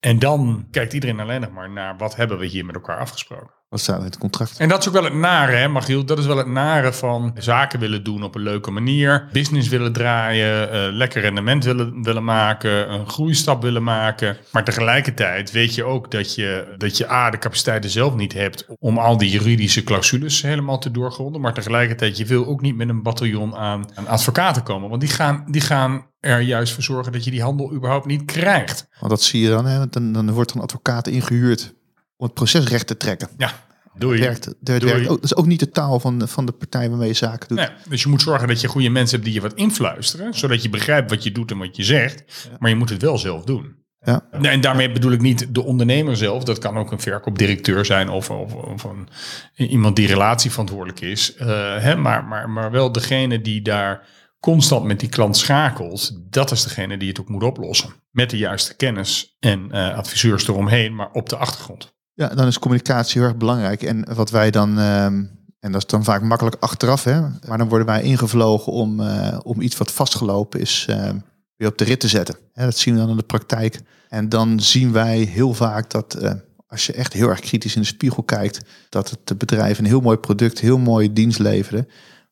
En 0.00 0.18
dan 0.18 0.66
kijkt 0.70 0.92
iedereen 0.92 1.20
alleen 1.20 1.40
nog 1.40 1.52
maar 1.52 1.70
naar 1.70 1.96
wat 1.96 2.16
hebben 2.16 2.38
we 2.38 2.46
hier 2.46 2.64
met 2.64 2.74
elkaar 2.74 2.98
afgesproken. 2.98 3.54
Wat 3.72 3.80
staat 3.80 3.98
in 3.98 4.04
het 4.04 4.18
contract? 4.18 4.58
En 4.58 4.68
dat 4.68 4.80
is 4.80 4.88
ook 4.88 4.94
wel 4.94 5.04
het 5.04 5.14
nare, 5.14 5.56
hè, 5.56 5.68
Magiel? 5.68 6.04
Dat 6.04 6.18
is 6.18 6.26
wel 6.26 6.36
het 6.36 6.46
nare 6.46 6.92
van 6.92 7.32
zaken 7.38 7.80
willen 7.80 8.04
doen 8.04 8.22
op 8.22 8.34
een 8.34 8.42
leuke 8.42 8.70
manier. 8.70 9.28
Business 9.32 9.68
willen 9.68 9.92
draaien, 9.92 10.68
uh, 10.68 10.96
lekker 10.96 11.20
rendement 11.20 11.64
willen, 11.64 12.02
willen 12.02 12.24
maken, 12.24 12.92
een 12.92 13.08
groeistap 13.08 13.62
willen 13.62 13.82
maken. 13.82 14.36
Maar 14.50 14.64
tegelijkertijd 14.64 15.50
weet 15.50 15.74
je 15.74 15.84
ook 15.84 16.10
dat 16.10 16.34
je, 16.34 16.74
dat 16.76 16.96
je 16.96 17.10
A, 17.10 17.30
de 17.30 17.38
capaciteiten 17.38 17.90
zelf 17.90 18.14
niet 18.14 18.32
hebt 18.32 18.66
om 18.78 18.98
al 18.98 19.16
die 19.16 19.30
juridische 19.30 19.84
clausules 19.84 20.42
helemaal 20.42 20.78
te 20.78 20.90
doorgronden. 20.90 21.40
Maar 21.40 21.54
tegelijkertijd, 21.54 22.16
je 22.16 22.26
wil 22.26 22.46
ook 22.46 22.60
niet 22.60 22.76
met 22.76 22.88
een 22.88 23.02
bataljon 23.02 23.54
aan, 23.54 23.84
aan 23.94 24.06
advocaten 24.06 24.62
komen. 24.62 24.88
Want 24.88 25.00
die 25.00 25.10
gaan, 25.10 25.44
die 25.46 25.60
gaan 25.60 26.06
er 26.20 26.40
juist 26.40 26.72
voor 26.72 26.82
zorgen 26.82 27.12
dat 27.12 27.24
je 27.24 27.30
die 27.30 27.42
handel 27.42 27.72
überhaupt 27.72 28.06
niet 28.06 28.24
krijgt. 28.24 28.86
Want 28.98 29.10
dat 29.10 29.22
zie 29.22 29.42
je 29.42 29.48
dan, 29.48 29.66
hè? 29.66 29.88
Dan, 29.88 30.12
dan 30.12 30.30
wordt 30.30 30.50
er 30.50 30.56
een 30.56 30.62
advocaat 30.62 31.06
ingehuurd 31.06 31.74
om 32.22 32.28
het 32.28 32.36
proces 32.36 32.66
recht 32.66 32.86
te 32.86 32.96
trekken. 32.96 33.28
Ja, 33.38 33.52
doe 33.94 34.14
je. 34.14 34.20
Werkt, 34.20 34.54
dat, 34.60 34.82
werkt 34.82 35.08
ook, 35.08 35.20
dat 35.20 35.24
is 35.24 35.34
ook 35.34 35.46
niet 35.46 35.60
de 35.60 35.70
taal 35.70 36.00
van 36.00 36.18
de, 36.18 36.26
van 36.26 36.46
de 36.46 36.52
partij 36.52 36.88
waarmee 36.88 37.08
je 37.08 37.14
zaken 37.14 37.48
doet. 37.48 37.58
Nee, 37.58 37.68
dus 37.88 38.02
je 38.02 38.08
moet 38.08 38.22
zorgen 38.22 38.48
dat 38.48 38.60
je 38.60 38.68
goede 38.68 38.88
mensen 38.88 39.14
hebt 39.14 39.24
die 39.30 39.40
je 39.40 39.48
wat 39.48 39.54
influisteren, 39.54 40.34
zodat 40.34 40.62
je 40.62 40.68
begrijpt 40.68 41.10
wat 41.10 41.22
je 41.22 41.32
doet 41.32 41.50
en 41.50 41.58
wat 41.58 41.76
je 41.76 41.84
zegt. 41.84 42.48
Maar 42.58 42.70
je 42.70 42.76
moet 42.76 42.90
het 42.90 43.02
wel 43.02 43.18
zelf 43.18 43.44
doen. 43.44 43.80
Ja. 44.00 44.26
En 44.30 44.60
daarmee 44.60 44.92
bedoel 44.92 45.12
ik 45.12 45.20
niet 45.20 45.54
de 45.54 45.62
ondernemer 45.62 46.16
zelf. 46.16 46.44
Dat 46.44 46.58
kan 46.58 46.78
ook 46.78 46.92
een 46.92 47.00
verkoopdirecteur 47.00 47.84
zijn 47.84 48.08
of, 48.08 48.30
of, 48.30 48.54
of 48.54 48.84
een, 48.84 49.08
iemand 49.54 49.96
die 49.96 50.06
relatieverantwoordelijk 50.06 51.00
is. 51.00 51.34
Uh, 51.36 51.46
hè, 51.78 51.96
maar, 51.96 52.24
maar, 52.24 52.50
maar 52.50 52.70
wel 52.70 52.92
degene 52.92 53.40
die 53.40 53.62
daar 53.62 54.06
constant 54.40 54.84
met 54.84 55.00
die 55.00 55.08
klant 55.08 55.36
schakelt, 55.36 56.20
dat 56.30 56.50
is 56.50 56.62
degene 56.62 56.96
die 56.96 57.08
het 57.08 57.20
ook 57.20 57.28
moet 57.28 57.42
oplossen. 57.42 57.92
Met 58.10 58.30
de 58.30 58.36
juiste 58.36 58.76
kennis 58.76 59.36
en 59.40 59.68
uh, 59.70 59.96
adviseurs 59.96 60.48
eromheen, 60.48 60.94
maar 60.94 61.10
op 61.12 61.28
de 61.28 61.36
achtergrond. 61.36 61.94
Ja, 62.14 62.28
dan 62.28 62.46
is 62.46 62.58
communicatie 62.58 63.20
heel 63.20 63.28
erg 63.28 63.38
belangrijk. 63.38 63.82
En 63.82 64.14
wat 64.14 64.30
wij 64.30 64.50
dan, 64.50 64.78
um, 64.78 65.30
en 65.60 65.72
dat 65.72 65.82
is 65.82 65.86
dan 65.86 66.04
vaak 66.04 66.22
makkelijk 66.22 66.56
achteraf, 66.60 67.04
hè, 67.04 67.20
maar 67.20 67.58
dan 67.58 67.68
worden 67.68 67.86
wij 67.86 68.02
ingevlogen 68.02 68.72
om, 68.72 69.00
uh, 69.00 69.38
om 69.42 69.60
iets 69.60 69.76
wat 69.76 69.92
vastgelopen 69.92 70.60
is 70.60 70.86
uh, 70.90 71.10
weer 71.56 71.68
op 71.68 71.78
de 71.78 71.84
rit 71.84 72.00
te 72.00 72.08
zetten. 72.08 72.36
Dat 72.52 72.76
zien 72.76 72.94
we 72.94 73.00
dan 73.00 73.10
in 73.10 73.16
de 73.16 73.22
praktijk. 73.22 73.80
En 74.08 74.28
dan 74.28 74.60
zien 74.60 74.92
wij 74.92 75.18
heel 75.18 75.54
vaak 75.54 75.90
dat 75.90 76.18
als 76.66 76.86
je 76.86 76.92
echt 76.92 77.12
heel 77.12 77.28
erg 77.28 77.40
kritisch 77.40 77.74
in 77.74 77.80
de 77.80 77.86
spiegel 77.86 78.22
kijkt, 78.22 78.60
dat 78.88 79.10
het 79.10 79.38
bedrijf 79.38 79.78
een 79.78 79.84
heel 79.84 80.00
mooi 80.00 80.16
product, 80.16 80.58
heel 80.58 80.78
mooie 80.78 81.12
dienst 81.12 81.38
leverde. 81.38 81.86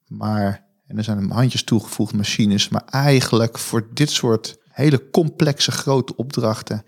Maar 0.06 0.68
en 0.86 0.98
er 0.98 1.04
zijn 1.04 1.16
hem 1.16 1.30
handjes 1.30 1.64
toegevoegd 1.64 2.14
machines. 2.14 2.68
Maar 2.68 2.84
eigenlijk 2.90 3.58
voor 3.58 3.88
dit 3.94 4.10
soort 4.10 4.58
hele 4.68 5.10
complexe 5.10 5.70
grote 5.70 6.16
opdrachten 6.16 6.84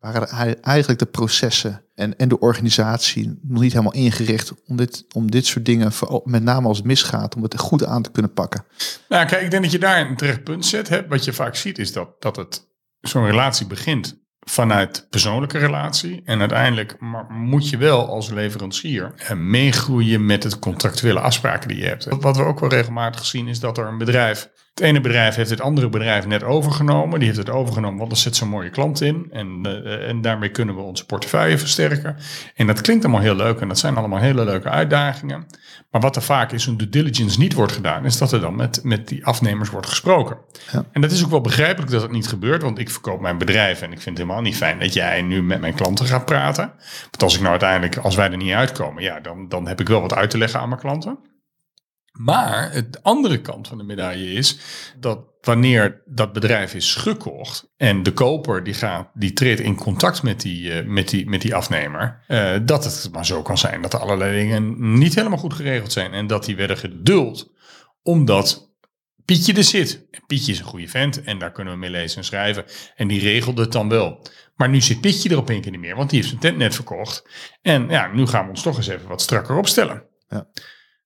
waren 0.00 0.28
eigenlijk 0.60 0.98
de 0.98 1.06
processen 1.06 1.83
en, 1.94 2.16
en 2.16 2.28
de 2.28 2.38
organisatie 2.38 3.38
nog 3.42 3.62
niet 3.62 3.72
helemaal 3.72 3.92
ingericht 3.92 4.52
om 4.66 4.76
dit, 4.76 5.04
om 5.12 5.30
dit 5.30 5.46
soort 5.46 5.64
dingen, 5.64 5.92
met 6.24 6.42
name 6.42 6.68
als 6.68 6.76
het 6.76 6.86
misgaat, 6.86 7.34
om 7.36 7.42
het 7.42 7.58
goed 7.58 7.84
aan 7.86 8.02
te 8.02 8.10
kunnen 8.10 8.32
pakken. 8.32 8.64
Nou, 9.08 9.26
kijk, 9.26 9.42
ik 9.42 9.50
denk 9.50 9.62
dat 9.62 9.72
je 9.72 9.78
daar 9.78 10.00
een 10.00 10.16
terecht 10.16 10.44
punt 10.44 10.66
zet. 10.66 10.88
Hè. 10.88 11.06
Wat 11.06 11.24
je 11.24 11.32
vaak 11.32 11.56
ziet 11.56 11.78
is 11.78 11.92
dat, 11.92 12.22
dat 12.22 12.36
het 12.36 12.68
zo'n 13.00 13.26
relatie 13.26 13.66
begint 13.66 14.22
vanuit 14.40 15.06
persoonlijke 15.10 15.58
relatie. 15.58 16.22
En 16.24 16.40
uiteindelijk 16.40 16.96
moet 17.28 17.68
je 17.68 17.76
wel 17.76 18.08
als 18.08 18.30
leverancier 18.30 19.12
eh, 19.16 19.36
meegroeien 19.36 20.26
met 20.26 20.42
het 20.42 20.58
contractuele 20.58 21.20
afspraken 21.20 21.68
die 21.68 21.78
je 21.78 21.86
hebt. 21.86 22.06
Wat 22.20 22.36
we 22.36 22.42
ook 22.42 22.60
wel 22.60 22.68
regelmatig 22.68 23.24
zien 23.24 23.48
is 23.48 23.60
dat 23.60 23.78
er 23.78 23.86
een 23.86 23.98
bedrijf 23.98 24.50
het 24.74 24.82
ene 24.82 25.00
bedrijf 25.00 25.34
heeft 25.34 25.50
het 25.50 25.60
andere 25.60 25.88
bedrijf 25.88 26.26
net 26.26 26.42
overgenomen. 26.42 27.18
Die 27.18 27.28
heeft 27.28 27.40
het 27.40 27.50
overgenomen, 27.50 27.98
want 27.98 28.12
er 28.12 28.18
zit 28.18 28.36
zo'n 28.36 28.48
mooie 28.48 28.70
klant 28.70 29.00
in. 29.00 29.26
En, 29.30 29.60
uh, 29.66 30.08
en 30.08 30.20
daarmee 30.20 30.50
kunnen 30.50 30.74
we 30.74 30.80
onze 30.80 31.06
portefeuille 31.06 31.58
versterken. 31.58 32.16
En 32.54 32.66
dat 32.66 32.80
klinkt 32.80 33.04
allemaal 33.04 33.22
heel 33.22 33.34
leuk 33.34 33.60
en 33.60 33.68
dat 33.68 33.78
zijn 33.78 33.96
allemaal 33.96 34.18
hele 34.18 34.44
leuke 34.44 34.68
uitdagingen. 34.68 35.46
Maar 35.90 36.00
wat 36.00 36.16
er 36.16 36.22
vaak 36.22 36.52
is 36.52 36.66
een 36.66 36.76
due 36.76 36.88
diligence 36.88 37.38
niet 37.38 37.52
wordt 37.52 37.72
gedaan, 37.72 38.04
is 38.04 38.18
dat 38.18 38.32
er 38.32 38.40
dan 38.40 38.56
met, 38.56 38.80
met 38.82 39.08
die 39.08 39.26
afnemers 39.26 39.70
wordt 39.70 39.86
gesproken. 39.86 40.36
Ja. 40.72 40.84
En 40.92 41.00
dat 41.00 41.10
is 41.10 41.24
ook 41.24 41.30
wel 41.30 41.40
begrijpelijk 41.40 41.92
dat 41.92 42.02
het 42.02 42.10
niet 42.10 42.28
gebeurt, 42.28 42.62
want 42.62 42.78
ik 42.78 42.90
verkoop 42.90 43.20
mijn 43.20 43.38
bedrijf 43.38 43.82
en 43.82 43.92
ik 43.92 44.00
vind 44.00 44.18
het 44.18 44.26
helemaal 44.26 44.42
niet 44.42 44.56
fijn 44.56 44.78
dat 44.78 44.92
jij 44.92 45.22
nu 45.22 45.42
met 45.42 45.60
mijn 45.60 45.74
klanten 45.74 46.06
gaat 46.06 46.24
praten. 46.24 46.72
Want 47.10 47.22
als 47.22 47.34
ik 47.34 47.40
nou 47.40 47.50
uiteindelijk, 47.50 47.96
als 47.96 48.16
wij 48.16 48.30
er 48.30 48.36
niet 48.36 48.54
uitkomen, 48.54 49.02
ja, 49.02 49.20
dan, 49.20 49.48
dan 49.48 49.68
heb 49.68 49.80
ik 49.80 49.88
wel 49.88 50.00
wat 50.00 50.14
uit 50.14 50.30
te 50.30 50.38
leggen 50.38 50.60
aan 50.60 50.68
mijn 50.68 50.80
klanten. 50.80 51.18
Maar 52.18 52.72
de 52.90 53.02
andere 53.02 53.40
kant 53.40 53.68
van 53.68 53.78
de 53.78 53.84
medaille 53.84 54.32
is 54.32 54.58
dat 55.00 55.18
wanneer 55.40 56.02
dat 56.06 56.32
bedrijf 56.32 56.74
is 56.74 56.94
gekocht 56.94 57.72
en 57.76 58.02
de 58.02 58.12
koper 58.12 58.64
die 58.64 58.74
gaat, 58.74 59.10
die 59.14 59.32
treedt 59.32 59.60
in 59.60 59.74
contact 59.76 60.22
met 60.22 60.40
die, 60.40 60.82
uh, 60.82 60.88
met 60.88 61.08
die, 61.08 61.28
met 61.28 61.40
die 61.40 61.54
afnemer, 61.54 62.24
uh, 62.28 62.52
dat 62.62 62.84
het 62.84 63.08
maar 63.12 63.26
zo 63.26 63.42
kan 63.42 63.58
zijn 63.58 63.82
dat 63.82 63.92
er 63.92 63.98
allerlei 63.98 64.36
dingen 64.36 64.98
niet 64.98 65.14
helemaal 65.14 65.38
goed 65.38 65.54
geregeld 65.54 65.92
zijn 65.92 66.12
en 66.12 66.26
dat 66.26 66.44
die 66.44 66.56
werden 66.56 66.76
geduld 66.76 67.52
omdat 68.02 68.72
Pietje 69.24 69.54
er 69.54 69.64
zit. 69.64 70.06
En 70.10 70.22
Pietje 70.26 70.52
is 70.52 70.58
een 70.58 70.64
goede 70.64 70.88
vent 70.88 71.22
en 71.22 71.38
daar 71.38 71.52
kunnen 71.52 71.72
we 71.72 71.78
mee 71.78 71.90
lezen 71.90 72.18
en 72.18 72.24
schrijven 72.24 72.64
en 72.96 73.08
die 73.08 73.20
regelde 73.20 73.62
het 73.62 73.72
dan 73.72 73.88
wel. 73.88 74.26
Maar 74.54 74.68
nu 74.68 74.80
zit 74.80 75.00
Pietje 75.00 75.28
er 75.28 75.38
op 75.38 75.48
een 75.48 75.60
keer 75.60 75.70
niet 75.70 75.80
meer, 75.80 75.96
want 75.96 76.10
die 76.10 76.18
heeft 76.18 76.30
zijn 76.30 76.40
tent 76.40 76.56
net 76.56 76.74
verkocht. 76.74 77.28
En 77.62 77.88
ja, 77.88 78.12
nu 78.12 78.26
gaan 78.26 78.44
we 78.44 78.50
ons 78.50 78.62
toch 78.62 78.76
eens 78.76 78.88
even 78.88 79.08
wat 79.08 79.22
strakker 79.22 79.56
opstellen. 79.56 80.02
Ja. 80.28 80.46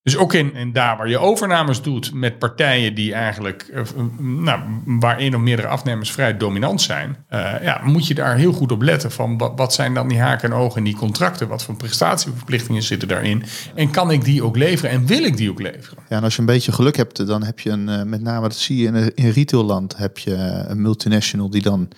Dus 0.09 0.17
ook 0.17 0.35
in, 0.35 0.55
in 0.55 0.73
daar 0.73 0.97
waar 0.97 1.09
je 1.09 1.19
overnames 1.19 1.83
doet 1.83 2.15
met 2.15 2.39
partijen 2.39 2.95
die 2.95 3.13
eigenlijk, 3.13 3.71
uh, 3.75 3.83
nou, 4.19 4.61
waar 4.85 5.19
één 5.19 5.35
of 5.35 5.41
meerdere 5.41 5.69
afnemers 5.69 6.11
vrij 6.11 6.37
dominant 6.37 6.81
zijn, 6.81 7.17
uh, 7.31 7.53
ja, 7.63 7.81
moet 7.85 8.07
je 8.07 8.15
daar 8.15 8.37
heel 8.37 8.53
goed 8.53 8.73
op 8.73 8.83
letten 8.83 9.11
van 9.11 9.39
wat, 9.39 9.53
wat 9.57 9.75
zijn 9.75 9.95
dan 9.95 10.09
die 10.09 10.21
haken 10.21 10.51
en 10.51 10.57
ogen 10.57 10.79
in 10.79 10.85
die 10.85 10.97
contracten, 10.97 11.49
wat 11.49 11.63
voor 11.63 11.77
prestatieverplichtingen 11.77 12.83
zitten 12.83 13.09
daarin 13.09 13.43
en 13.75 13.91
kan 13.91 14.11
ik 14.11 14.25
die 14.25 14.43
ook 14.43 14.57
leveren 14.57 14.91
en 14.91 15.07
wil 15.07 15.25
ik 15.25 15.37
die 15.37 15.51
ook 15.51 15.61
leveren? 15.61 16.03
Ja, 16.09 16.17
en 16.17 16.23
als 16.23 16.35
je 16.35 16.41
een 16.41 16.47
beetje 16.47 16.73
geluk 16.73 16.97
hebt, 16.97 17.27
dan 17.27 17.43
heb 17.43 17.61
je 17.61 17.71
een, 17.71 17.89
uh, 17.89 18.03
met 18.03 18.23
name 18.23 18.41
dat 18.41 18.57
zie 18.57 18.77
je 18.77 18.87
in, 18.87 19.15
in 19.15 19.31
retailland, 19.31 19.97
heb 19.97 20.19
je 20.19 20.35
een 20.69 20.83
multinational 20.83 21.51
die 21.51 21.63
dan 21.63 21.89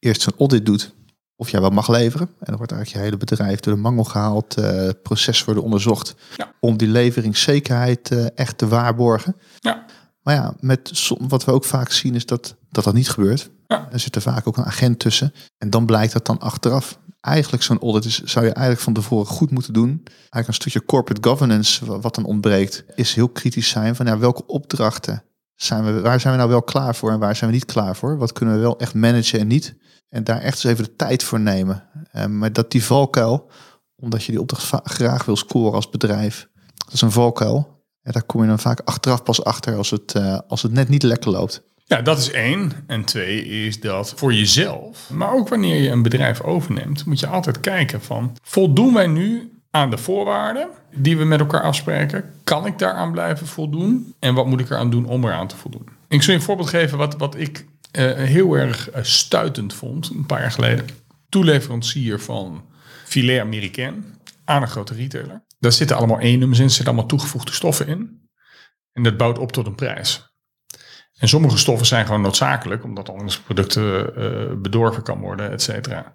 eerst 0.00 0.22
zijn 0.22 0.34
audit 0.38 0.66
doet 0.66 0.92
of 1.40 1.50
jij 1.50 1.60
wel 1.60 1.70
mag 1.70 1.88
leveren. 1.88 2.26
En 2.26 2.46
dan 2.46 2.56
wordt 2.56 2.72
eigenlijk 2.72 3.02
je 3.02 3.10
hele 3.10 3.24
bedrijf 3.24 3.60
door 3.60 3.74
de 3.74 3.80
mangel 3.80 4.04
gehaald, 4.04 4.58
uh, 4.58 4.88
proces 5.02 5.44
worden 5.44 5.62
onderzocht 5.62 6.14
ja. 6.36 6.52
om 6.60 6.76
die 6.76 6.88
leveringszekerheid 6.88 8.10
uh, 8.10 8.26
echt 8.34 8.58
te 8.58 8.68
waarborgen. 8.68 9.36
Ja. 9.58 9.84
Maar 10.22 10.34
ja, 10.34 10.54
met 10.60 11.10
wat 11.18 11.44
we 11.44 11.52
ook 11.52 11.64
vaak 11.64 11.90
zien 11.90 12.14
is 12.14 12.26
dat 12.26 12.56
dat, 12.70 12.84
dat 12.84 12.94
niet 12.94 13.10
gebeurt. 13.10 13.50
Ja. 13.66 13.88
Er 13.92 14.00
zit 14.00 14.14
er 14.14 14.22
vaak 14.22 14.46
ook 14.46 14.56
een 14.56 14.64
agent 14.64 14.98
tussen. 14.98 15.32
En 15.58 15.70
dan 15.70 15.86
blijkt 15.86 16.12
dat 16.12 16.26
dan 16.26 16.38
achteraf. 16.38 16.98
Eigenlijk 17.20 17.62
zo'n 17.62 17.80
audit 17.80 18.04
is, 18.04 18.22
zou 18.22 18.44
je 18.44 18.52
eigenlijk 18.52 18.84
van 18.84 18.92
tevoren 18.92 19.26
goed 19.26 19.50
moeten 19.50 19.72
doen. 19.72 20.02
Eigenlijk 20.04 20.48
een 20.48 20.54
stukje 20.54 20.84
corporate 20.84 21.28
governance 21.28 22.00
wat 22.00 22.14
dan 22.14 22.24
ontbreekt, 22.24 22.84
is 22.94 23.14
heel 23.14 23.28
kritisch 23.28 23.68
zijn 23.68 23.96
van 23.96 24.06
ja, 24.06 24.18
welke 24.18 24.46
opdrachten 24.46 25.22
zijn 25.62 25.84
we, 25.84 26.00
waar 26.00 26.20
zijn 26.20 26.32
we 26.32 26.38
nou 26.38 26.50
wel 26.50 26.62
klaar 26.62 26.94
voor 26.94 27.10
en 27.10 27.18
waar 27.18 27.36
zijn 27.36 27.50
we 27.50 27.56
niet 27.56 27.64
klaar 27.64 27.96
voor? 27.96 28.18
Wat 28.18 28.32
kunnen 28.32 28.54
we 28.54 28.60
wel 28.60 28.78
echt 28.78 28.94
managen 28.94 29.38
en 29.40 29.46
niet? 29.46 29.74
En 30.08 30.24
daar 30.24 30.40
echt 30.40 30.54
eens 30.54 30.72
even 30.72 30.84
de 30.84 30.96
tijd 30.96 31.22
voor 31.22 31.40
nemen. 31.40 31.84
Uh, 32.16 32.26
maar 32.26 32.52
dat 32.52 32.70
die 32.70 32.84
valkuil, 32.84 33.50
omdat 33.96 34.24
je 34.24 34.32
die 34.32 34.40
opdracht 34.40 34.90
graag 34.90 35.24
wil 35.24 35.36
scoren 35.36 35.72
als 35.72 35.90
bedrijf, 35.90 36.48
dat 36.74 36.92
is 36.92 37.00
een 37.00 37.10
valkuil. 37.10 37.82
En 38.02 38.12
daar 38.12 38.22
kom 38.22 38.42
je 38.42 38.48
dan 38.48 38.58
vaak 38.58 38.80
achteraf 38.84 39.22
pas 39.22 39.44
achter 39.44 39.76
als 39.76 39.90
het, 39.90 40.14
uh, 40.16 40.38
als 40.48 40.62
het 40.62 40.72
net 40.72 40.88
niet 40.88 41.02
lekker 41.02 41.30
loopt. 41.30 41.62
Ja, 41.84 42.02
dat 42.02 42.18
is 42.18 42.30
één. 42.30 42.72
En 42.86 43.04
twee 43.04 43.44
is 43.44 43.80
dat 43.80 44.12
voor 44.16 44.34
jezelf, 44.34 45.10
maar 45.10 45.32
ook 45.32 45.48
wanneer 45.48 45.82
je 45.82 45.90
een 45.90 46.02
bedrijf 46.02 46.40
overneemt, 46.40 47.04
moet 47.04 47.20
je 47.20 47.26
altijd 47.26 47.60
kijken 47.60 48.02
van, 48.02 48.36
voldoen 48.42 48.94
wij 48.94 49.06
nu 49.06 49.57
aan 49.70 49.90
de 49.90 49.98
voorwaarden 49.98 50.68
die 50.96 51.18
we 51.18 51.24
met 51.24 51.40
elkaar 51.40 51.62
afspreken? 51.62 52.34
Kan 52.44 52.66
ik 52.66 52.78
daaraan 52.78 53.12
blijven 53.12 53.46
voldoen? 53.46 54.14
En 54.18 54.34
wat 54.34 54.46
moet 54.46 54.60
ik 54.60 54.70
eraan 54.70 54.90
doen 54.90 55.06
om 55.06 55.24
eraan 55.24 55.46
te 55.46 55.56
voldoen? 55.56 55.88
Ik 56.08 56.22
zal 56.22 56.32
je 56.32 56.38
een 56.38 56.44
voorbeeld 56.44 56.68
geven 56.68 56.98
wat, 56.98 57.16
wat 57.16 57.36
ik 57.36 57.66
uh, 57.98 58.12
heel 58.12 58.54
erg 58.54 58.94
uh, 58.94 59.02
stuitend 59.02 59.74
vond, 59.74 60.10
een 60.10 60.26
paar 60.26 60.40
jaar 60.40 60.52
geleden. 60.52 60.86
Toeleverancier 61.28 62.20
van 62.20 62.64
filet 63.04 63.40
américain 63.40 64.04
aan 64.44 64.62
een 64.62 64.68
grote 64.68 64.94
retailer. 64.94 65.42
Daar 65.58 65.72
zitten 65.72 65.96
allemaal 65.96 66.20
E-nummers 66.20 66.58
in, 66.58 66.64
er 66.64 66.70
zitten 66.70 66.86
allemaal 66.86 67.08
toegevoegde 67.08 67.52
stoffen 67.52 67.86
in. 67.86 68.28
En 68.92 69.02
dat 69.02 69.16
bouwt 69.16 69.38
op 69.38 69.52
tot 69.52 69.66
een 69.66 69.74
prijs. 69.74 70.26
En 71.18 71.28
sommige 71.28 71.58
stoffen 71.58 71.86
zijn 71.86 72.06
gewoon 72.06 72.20
noodzakelijk, 72.20 72.84
omdat 72.84 73.08
anders 73.08 73.38
producten 73.40 74.12
uh, 74.18 74.60
bedorven 74.62 75.02
kan 75.02 75.20
worden, 75.20 75.50
et 75.50 75.62
cetera. 75.62 76.14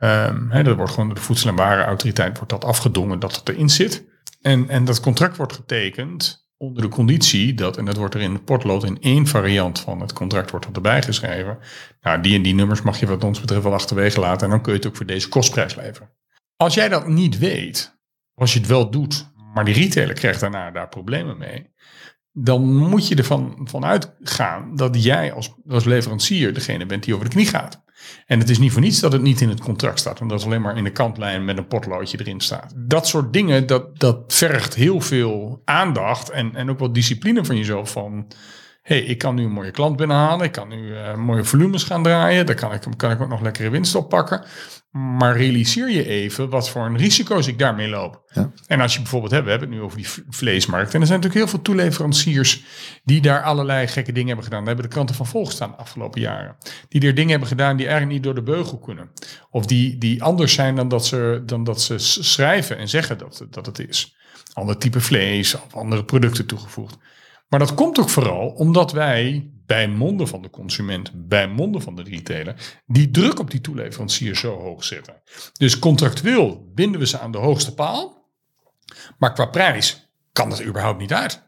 Um, 0.00 0.50
dat 0.64 0.76
wordt 0.76 0.92
gewoon 0.92 1.14
de 1.14 1.20
Voedsel- 1.20 1.50
en 1.50 1.56
Warenautoriteit 1.56 2.36
wordt 2.36 2.52
dat 2.52 2.64
afgedongen 2.64 3.18
dat 3.18 3.36
het 3.36 3.48
erin 3.48 3.68
zit. 3.68 4.04
En, 4.40 4.68
en 4.68 4.84
dat 4.84 5.00
contract 5.00 5.36
wordt 5.36 5.52
getekend 5.52 6.48
onder 6.56 6.82
de 6.82 6.88
conditie 6.88 7.54
dat, 7.54 7.76
en 7.76 7.84
dat 7.84 7.96
wordt 7.96 8.14
er 8.14 8.20
in 8.20 8.32
de 8.32 8.40
potlood 8.40 8.84
in 8.84 9.00
één 9.00 9.26
variant 9.26 9.80
van 9.80 10.00
het 10.00 10.12
contract 10.12 10.50
wordt 10.50 10.66
erbij 10.72 11.02
geschreven. 11.02 11.58
Nou, 12.00 12.20
die 12.20 12.34
en 12.34 12.42
die 12.42 12.54
nummers 12.54 12.82
mag 12.82 13.00
je 13.00 13.06
wat 13.06 13.24
ons 13.24 13.40
betreft 13.40 13.62
wel 13.62 13.72
achterwege 13.72 14.20
laten 14.20 14.44
en 14.44 14.50
dan 14.50 14.62
kun 14.62 14.72
je 14.72 14.78
het 14.78 14.88
ook 14.88 14.96
voor 14.96 15.06
deze 15.06 15.28
kostprijs 15.28 15.74
leveren. 15.74 16.10
Als 16.56 16.74
jij 16.74 16.88
dat 16.88 17.06
niet 17.06 17.38
weet, 17.38 17.98
als 18.34 18.52
je 18.52 18.58
het 18.58 18.68
wel 18.68 18.90
doet, 18.90 19.32
maar 19.54 19.64
die 19.64 19.74
retailer 19.74 20.14
krijgt 20.14 20.40
daarna 20.40 20.70
daar 20.70 20.88
problemen 20.88 21.38
mee, 21.38 21.70
dan 22.32 22.76
moet 22.76 23.08
je 23.08 23.14
ervan 23.14 23.60
van 23.70 23.84
uitgaan 23.84 24.76
dat 24.76 25.02
jij 25.02 25.32
als, 25.32 25.54
als 25.68 25.84
leverancier 25.84 26.54
degene 26.54 26.86
bent 26.86 27.04
die 27.04 27.14
over 27.14 27.26
de 27.26 27.34
knie 27.34 27.46
gaat. 27.46 27.82
En 28.26 28.38
het 28.38 28.48
is 28.48 28.58
niet 28.58 28.72
voor 28.72 28.80
niets 28.80 29.00
dat 29.00 29.12
het 29.12 29.22
niet 29.22 29.40
in 29.40 29.48
het 29.48 29.60
contract 29.60 29.98
staat, 29.98 30.20
omdat 30.20 30.38
het 30.38 30.46
alleen 30.46 30.62
maar 30.62 30.76
in 30.76 30.84
de 30.84 30.92
kantlijn 30.92 31.44
met 31.44 31.58
een 31.58 31.66
potloodje 31.66 32.18
erin 32.20 32.40
staat. 32.40 32.72
Dat 32.76 33.06
soort 33.06 33.32
dingen, 33.32 33.66
dat, 33.66 33.98
dat 33.98 34.24
vergt 34.28 34.74
heel 34.74 35.00
veel 35.00 35.62
aandacht 35.64 36.30
en, 36.30 36.54
en 36.54 36.70
ook 36.70 36.78
wel 36.78 36.92
discipline 36.92 37.44
van 37.44 37.56
jezelf. 37.56 37.90
Van 37.90 38.26
hey, 38.88 39.00
ik 39.00 39.18
kan 39.18 39.34
nu 39.34 39.44
een 39.44 39.52
mooie 39.52 39.70
klant 39.70 39.96
binnenhalen, 39.96 40.46
ik 40.46 40.52
kan 40.52 40.68
nu 40.68 40.76
uh, 40.76 41.14
mooie 41.14 41.44
volumes 41.44 41.84
gaan 41.84 42.02
draaien, 42.02 42.46
daar 42.46 42.54
kan 42.54 42.72
ik, 42.72 42.82
kan 42.96 43.10
ik 43.10 43.20
ook 43.20 43.28
nog 43.28 43.40
lekkere 43.40 43.70
winst 43.70 43.94
op 43.94 44.08
pakken. 44.08 44.44
Maar 44.90 45.36
realiseer 45.36 45.90
je 45.90 46.06
even 46.06 46.48
wat 46.48 46.70
voor 46.70 46.86
een 46.86 46.96
risico's 46.96 47.46
ik 47.46 47.58
daarmee 47.58 47.88
loop. 47.88 48.22
Ja. 48.32 48.52
En 48.66 48.80
als 48.80 48.92
je 48.94 49.00
bijvoorbeeld 49.00 49.32
hebt, 49.32 49.44
we 49.44 49.50
hebben 49.50 49.68
het 49.68 49.78
nu 49.78 49.84
over 49.84 49.96
die 49.96 50.08
vleesmarkt. 50.28 50.94
En 50.94 51.00
er 51.00 51.06
zijn 51.06 51.20
natuurlijk 51.20 51.50
heel 51.50 51.56
veel 51.56 51.62
toeleveranciers 51.62 52.62
die 53.04 53.20
daar 53.20 53.42
allerlei 53.42 53.86
gekke 53.86 54.12
dingen 54.12 54.26
hebben 54.26 54.44
gedaan. 54.44 54.58
Daar 54.58 54.68
hebben 54.68 54.88
de 54.88 54.94
kranten 54.94 55.14
van 55.14 55.26
volgestaan 55.26 55.70
de 55.70 55.76
afgelopen 55.76 56.20
jaren. 56.20 56.56
Die 56.88 57.06
er 57.06 57.14
dingen 57.14 57.30
hebben 57.30 57.48
gedaan 57.48 57.76
die 57.76 57.86
eigenlijk 57.86 58.14
niet 58.14 58.24
door 58.24 58.34
de 58.34 58.52
beugel 58.52 58.78
kunnen. 58.78 59.10
Of 59.50 59.66
die, 59.66 59.98
die 59.98 60.22
anders 60.22 60.52
zijn 60.52 60.76
dan 60.76 60.88
dat, 60.88 61.06
ze, 61.06 61.42
dan 61.46 61.64
dat 61.64 61.82
ze 61.82 61.98
schrijven 61.98 62.78
en 62.78 62.88
zeggen 62.88 63.18
dat, 63.18 63.46
dat 63.50 63.66
het 63.66 63.78
is. 63.78 64.16
Ander 64.52 64.78
type 64.78 65.00
vlees 65.00 65.54
of 65.54 65.74
andere 65.74 66.04
producten 66.04 66.46
toegevoegd. 66.46 66.98
Maar 67.48 67.58
dat 67.58 67.74
komt 67.74 67.98
ook 67.98 68.08
vooral 68.08 68.48
omdat 68.48 68.92
wij 68.92 69.50
bij 69.66 69.88
monden 69.88 70.28
van 70.28 70.42
de 70.42 70.50
consument, 70.50 71.10
bij 71.14 71.48
monden 71.48 71.82
van 71.82 71.96
de 71.96 72.02
retailer, 72.02 72.80
die 72.86 73.10
druk 73.10 73.38
op 73.38 73.50
die 73.50 73.60
toeleverancier 73.60 74.36
zo 74.36 74.60
hoog 74.60 74.84
zetten. 74.84 75.22
Dus 75.52 75.78
contractueel 75.78 76.70
binden 76.74 77.00
we 77.00 77.06
ze 77.06 77.18
aan 77.18 77.32
de 77.32 77.38
hoogste 77.38 77.74
paal, 77.74 78.28
maar 79.18 79.32
qua 79.32 79.46
prijs 79.46 80.10
kan 80.32 80.50
dat 80.50 80.62
überhaupt 80.62 81.00
niet 81.00 81.12
uit. 81.12 81.46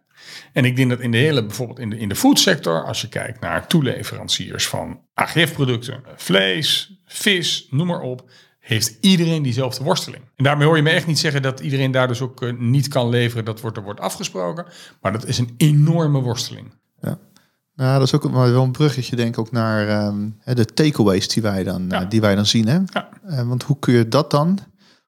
En 0.52 0.64
ik 0.64 0.76
denk 0.76 0.90
dat 0.90 1.00
in 1.00 1.10
de 1.10 1.18
hele, 1.18 1.46
bijvoorbeeld 1.46 1.78
in 1.78 1.90
de, 1.90 1.98
in 1.98 2.08
de 2.08 2.16
foodsector, 2.16 2.84
als 2.84 3.00
je 3.00 3.08
kijkt 3.08 3.40
naar 3.40 3.66
toeleveranciers 3.66 4.68
van 4.68 5.00
AGF-producten, 5.14 6.02
vlees, 6.16 7.00
vis, 7.06 7.66
noem 7.70 7.86
maar 7.86 8.00
op, 8.00 8.30
heeft 8.60 8.96
iedereen 9.00 9.42
diezelfde 9.42 9.84
worsteling. 9.84 10.22
En 10.36 10.44
daarmee 10.44 10.66
hoor 10.66 10.76
je 10.76 10.82
me 10.82 10.90
echt 10.90 11.06
niet 11.06 11.18
zeggen 11.18 11.42
dat 11.42 11.60
iedereen 11.60 11.90
daar 11.90 12.08
dus 12.08 12.20
ook 12.20 12.42
eh, 12.42 12.52
niet 12.58 12.88
kan 12.88 13.08
leveren. 13.08 13.44
Dat 13.44 13.60
wordt, 13.60 13.76
er 13.76 13.82
wordt 13.82 14.00
afgesproken. 14.00 14.66
Maar 15.00 15.12
dat 15.12 15.26
is 15.26 15.38
een 15.38 15.54
enorme 15.56 16.20
worsteling. 16.20 16.74
Ja. 17.00 17.18
Nou, 17.74 17.98
dat 17.98 18.06
is 18.06 18.14
ook 18.14 18.32
wel 18.32 18.62
een 18.62 18.72
bruggetje, 18.72 19.16
denk 19.16 19.28
ik, 19.28 19.38
ook 19.38 19.50
naar 19.50 20.06
um, 20.06 20.38
de 20.44 20.64
takeaways 20.64 21.28
die 21.28 21.42
wij 21.42 21.64
dan, 21.64 21.90
eh, 21.90 22.08
die 22.08 22.20
wij 22.20 22.34
dan 22.34 22.46
zien. 22.46 22.68
Hè? 22.68 22.78
Ja. 22.86 23.08
Uh, 23.26 23.48
want 23.48 23.62
hoe 23.62 23.78
kun 23.78 23.94
je 23.94 24.08
dat 24.08 24.30
dan? 24.30 24.58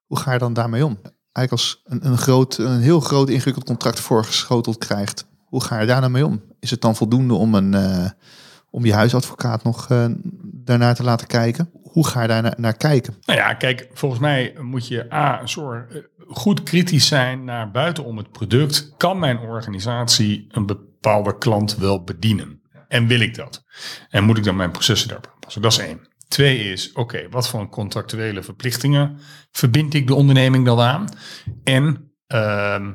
Hoe 0.07 0.19
ga 0.19 0.33
je 0.33 0.39
dan 0.39 0.53
daarmee 0.53 0.85
om? 0.85 0.99
Eigenlijk 1.33 1.51
als 1.51 1.83
een, 1.85 2.07
een, 2.07 2.19
groot, 2.19 2.59
een 2.59 2.81
heel 2.81 3.01
groot 3.01 3.29
ingewikkeld 3.29 3.65
contract 3.65 4.01
voorgeschoteld 4.01 4.79
krijgt, 4.79 5.27
hoe 5.45 5.63
ga 5.63 5.81
je 5.81 5.87
daar 5.87 6.01
nou 6.01 6.13
mee 6.13 6.27
om? 6.27 6.43
Is 6.61 6.71
het 6.71 6.81
dan 6.81 6.97
voldoende 6.97 7.35
om, 7.35 7.55
een, 7.55 7.75
om 8.71 8.85
je 8.85 8.95
huisadvocaat 8.95 9.63
nog 9.63 9.89
daarnaar 10.43 10.95
te 10.95 11.03
laten 11.03 11.27
kijken? 11.27 11.71
Hoe 11.93 12.07
ga 12.07 12.23
je 12.23 12.29
daar 12.29 12.55
naar, 12.57 12.77
kijken? 12.77 13.17
Nou 13.25 13.39
ja, 13.39 13.55
kijk, 13.55 13.89
volgens 13.93 14.21
mij 14.21 14.55
moet 14.61 14.89
je 14.89 15.13
A, 15.13 15.47
soort, 15.47 15.95
eh, 15.95 16.01
goed 16.27 16.63
kritisch 16.63 17.07
zijn 17.07 17.45
naar 17.45 17.71
buitenom 17.71 18.17
het 18.17 18.31
product. 18.31 18.95
Kan 18.97 19.19
mijn 19.19 19.39
organisatie 19.39 20.47
een 20.49 20.67
bepaalde 20.67 21.39
klant 21.39 21.77
wel 21.77 22.05
bedienen? 22.05 22.61
En 22.89 23.07
wil 23.07 23.21
ik 23.21 23.35
dat? 23.35 23.65
En 24.09 24.25
moet 24.25 24.39
ik 24.39 24.45
dan 24.45 24.57
mijn 24.57 24.71
processen 24.71 25.09
daarop 25.09 25.31
aanpassen? 25.33 25.63
Dat 25.63 25.73
is 25.73 25.79
één. 25.79 26.09
Twee 26.29 26.59
is, 26.59 26.93
oké, 26.93 27.29
wat 27.31 27.49
voor 27.49 27.69
contractuele 27.69 28.43
verplichtingen 28.43 29.19
verbind 29.51 29.95
ik 29.95 30.07
de 30.07 30.15
onderneming 30.15 30.65
dan 30.65 30.81
aan? 30.81 31.09
En 31.65 32.13
ehm, 32.27 32.93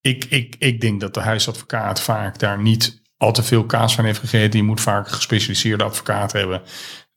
ik, 0.00 0.24
ik, 0.24 0.56
ik 0.58 0.80
denk 0.80 1.00
dat 1.00 1.14
de 1.14 1.20
huisadvocaat 1.20 2.00
vaak 2.00 2.38
daar 2.38 2.62
niet 2.62 3.02
al 3.16 3.32
te 3.32 3.42
veel 3.42 3.66
kaas 3.66 3.94
van 3.94 4.04
heeft 4.04 4.18
gegeten. 4.18 4.58
Je 4.58 4.66
moet 4.66 4.80
vaak 4.80 5.08
gespecialiseerde 5.08 5.84
advocaat 5.84 6.32
hebben 6.32 6.62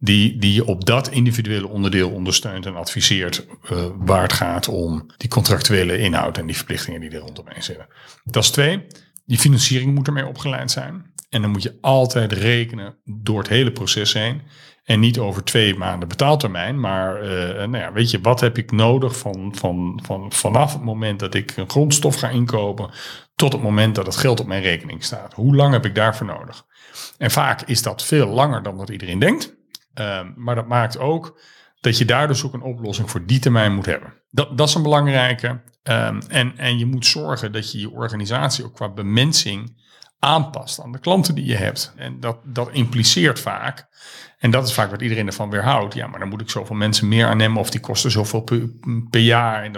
die, 0.01 0.37
die 0.37 0.53
je 0.53 0.65
op 0.65 0.85
dat 0.85 1.09
individuele 1.09 1.67
onderdeel 1.67 2.09
ondersteunt 2.09 2.65
en 2.65 2.75
adviseert 2.75 3.45
uh, 3.71 3.85
waar 3.97 4.21
het 4.21 4.33
gaat 4.33 4.67
om 4.67 5.05
die 5.17 5.29
contractuele 5.29 5.97
inhoud 5.97 6.37
en 6.37 6.45
die 6.45 6.55
verplichtingen 6.55 7.01
die 7.01 7.09
er 7.09 7.19
rondomheen 7.19 7.63
zitten. 7.63 7.87
Dat 8.23 8.43
is 8.43 8.49
twee. 8.49 8.85
Die 9.25 9.39
financiering 9.39 9.95
moet 9.95 10.07
ermee 10.07 10.27
opgeleid 10.27 10.71
zijn. 10.71 11.13
En 11.29 11.41
dan 11.41 11.51
moet 11.51 11.63
je 11.63 11.77
altijd 11.81 12.31
rekenen 12.31 12.97
door 13.03 13.37
het 13.39 13.47
hele 13.47 13.71
proces 13.71 14.13
heen. 14.13 14.41
En 14.83 14.99
niet 14.99 15.19
over 15.19 15.43
twee 15.43 15.75
maanden 15.75 16.09
betaaltermijn. 16.09 16.79
Maar 16.79 17.23
uh, 17.23 17.29
nou 17.55 17.77
ja, 17.77 17.91
weet 17.91 18.11
je, 18.11 18.21
wat 18.21 18.39
heb 18.39 18.57
ik 18.57 18.71
nodig 18.71 19.17
van, 19.17 19.55
van, 19.55 19.99
van, 20.03 20.31
vanaf 20.31 20.73
het 20.73 20.83
moment 20.83 21.19
dat 21.19 21.33
ik 21.33 21.57
een 21.57 21.69
grondstof 21.69 22.15
ga 22.15 22.29
inkopen. 22.29 22.89
tot 23.35 23.53
het 23.53 23.61
moment 23.61 23.95
dat 23.95 24.05
het 24.05 24.15
geld 24.15 24.39
op 24.39 24.47
mijn 24.47 24.61
rekening 24.61 25.03
staat. 25.03 25.33
Hoe 25.33 25.55
lang 25.55 25.73
heb 25.73 25.85
ik 25.85 25.95
daarvoor 25.95 26.27
nodig? 26.27 26.65
En 27.17 27.31
vaak 27.31 27.61
is 27.61 27.81
dat 27.81 28.03
veel 28.03 28.27
langer 28.27 28.63
dan 28.63 28.75
wat 28.75 28.89
iedereen 28.89 29.19
denkt. 29.19 29.57
Uh, 29.95 30.21
maar 30.35 30.55
dat 30.55 30.67
maakt 30.67 30.99
ook 30.99 31.39
dat 31.81 31.97
je 31.97 32.05
daar 32.05 32.27
dus 32.27 32.45
ook 32.45 32.53
een 32.53 32.61
oplossing 32.61 33.11
voor 33.11 33.25
die 33.25 33.39
termijn 33.39 33.75
moet 33.75 33.85
hebben. 33.85 34.13
Dat, 34.31 34.57
dat 34.57 34.67
is 34.67 34.75
een 34.75 34.83
belangrijke. 34.83 35.47
Um, 35.83 36.19
en, 36.27 36.57
en 36.57 36.77
je 36.77 36.85
moet 36.85 37.05
zorgen 37.05 37.51
dat 37.51 37.71
je 37.71 37.79
je 37.79 37.91
organisatie 37.91 38.65
ook 38.65 38.75
qua 38.75 38.89
bemensing 38.89 39.77
aanpast 40.19 40.81
aan 40.81 40.91
de 40.91 40.99
klanten 40.99 41.35
die 41.35 41.45
je 41.45 41.55
hebt. 41.55 41.93
En 41.95 42.19
dat, 42.19 42.37
dat 42.43 42.69
impliceert 42.71 43.39
vaak, 43.39 43.87
en 44.39 44.51
dat 44.51 44.67
is 44.67 44.73
vaak 44.73 44.91
wat 44.91 45.01
iedereen 45.01 45.27
ervan 45.27 45.49
weerhoudt, 45.49 45.93
ja, 45.93 46.07
maar 46.07 46.19
dan 46.19 46.29
moet 46.29 46.41
ik 46.41 46.49
zoveel 46.49 46.75
mensen 46.75 47.07
meer 47.07 47.27
aannemen 47.27 47.59
of 47.59 47.69
die 47.69 47.79
kosten 47.79 48.11
zoveel 48.11 48.41
per, 48.41 48.69
per 49.09 49.21
jaar 49.21 49.63
en 49.63 49.73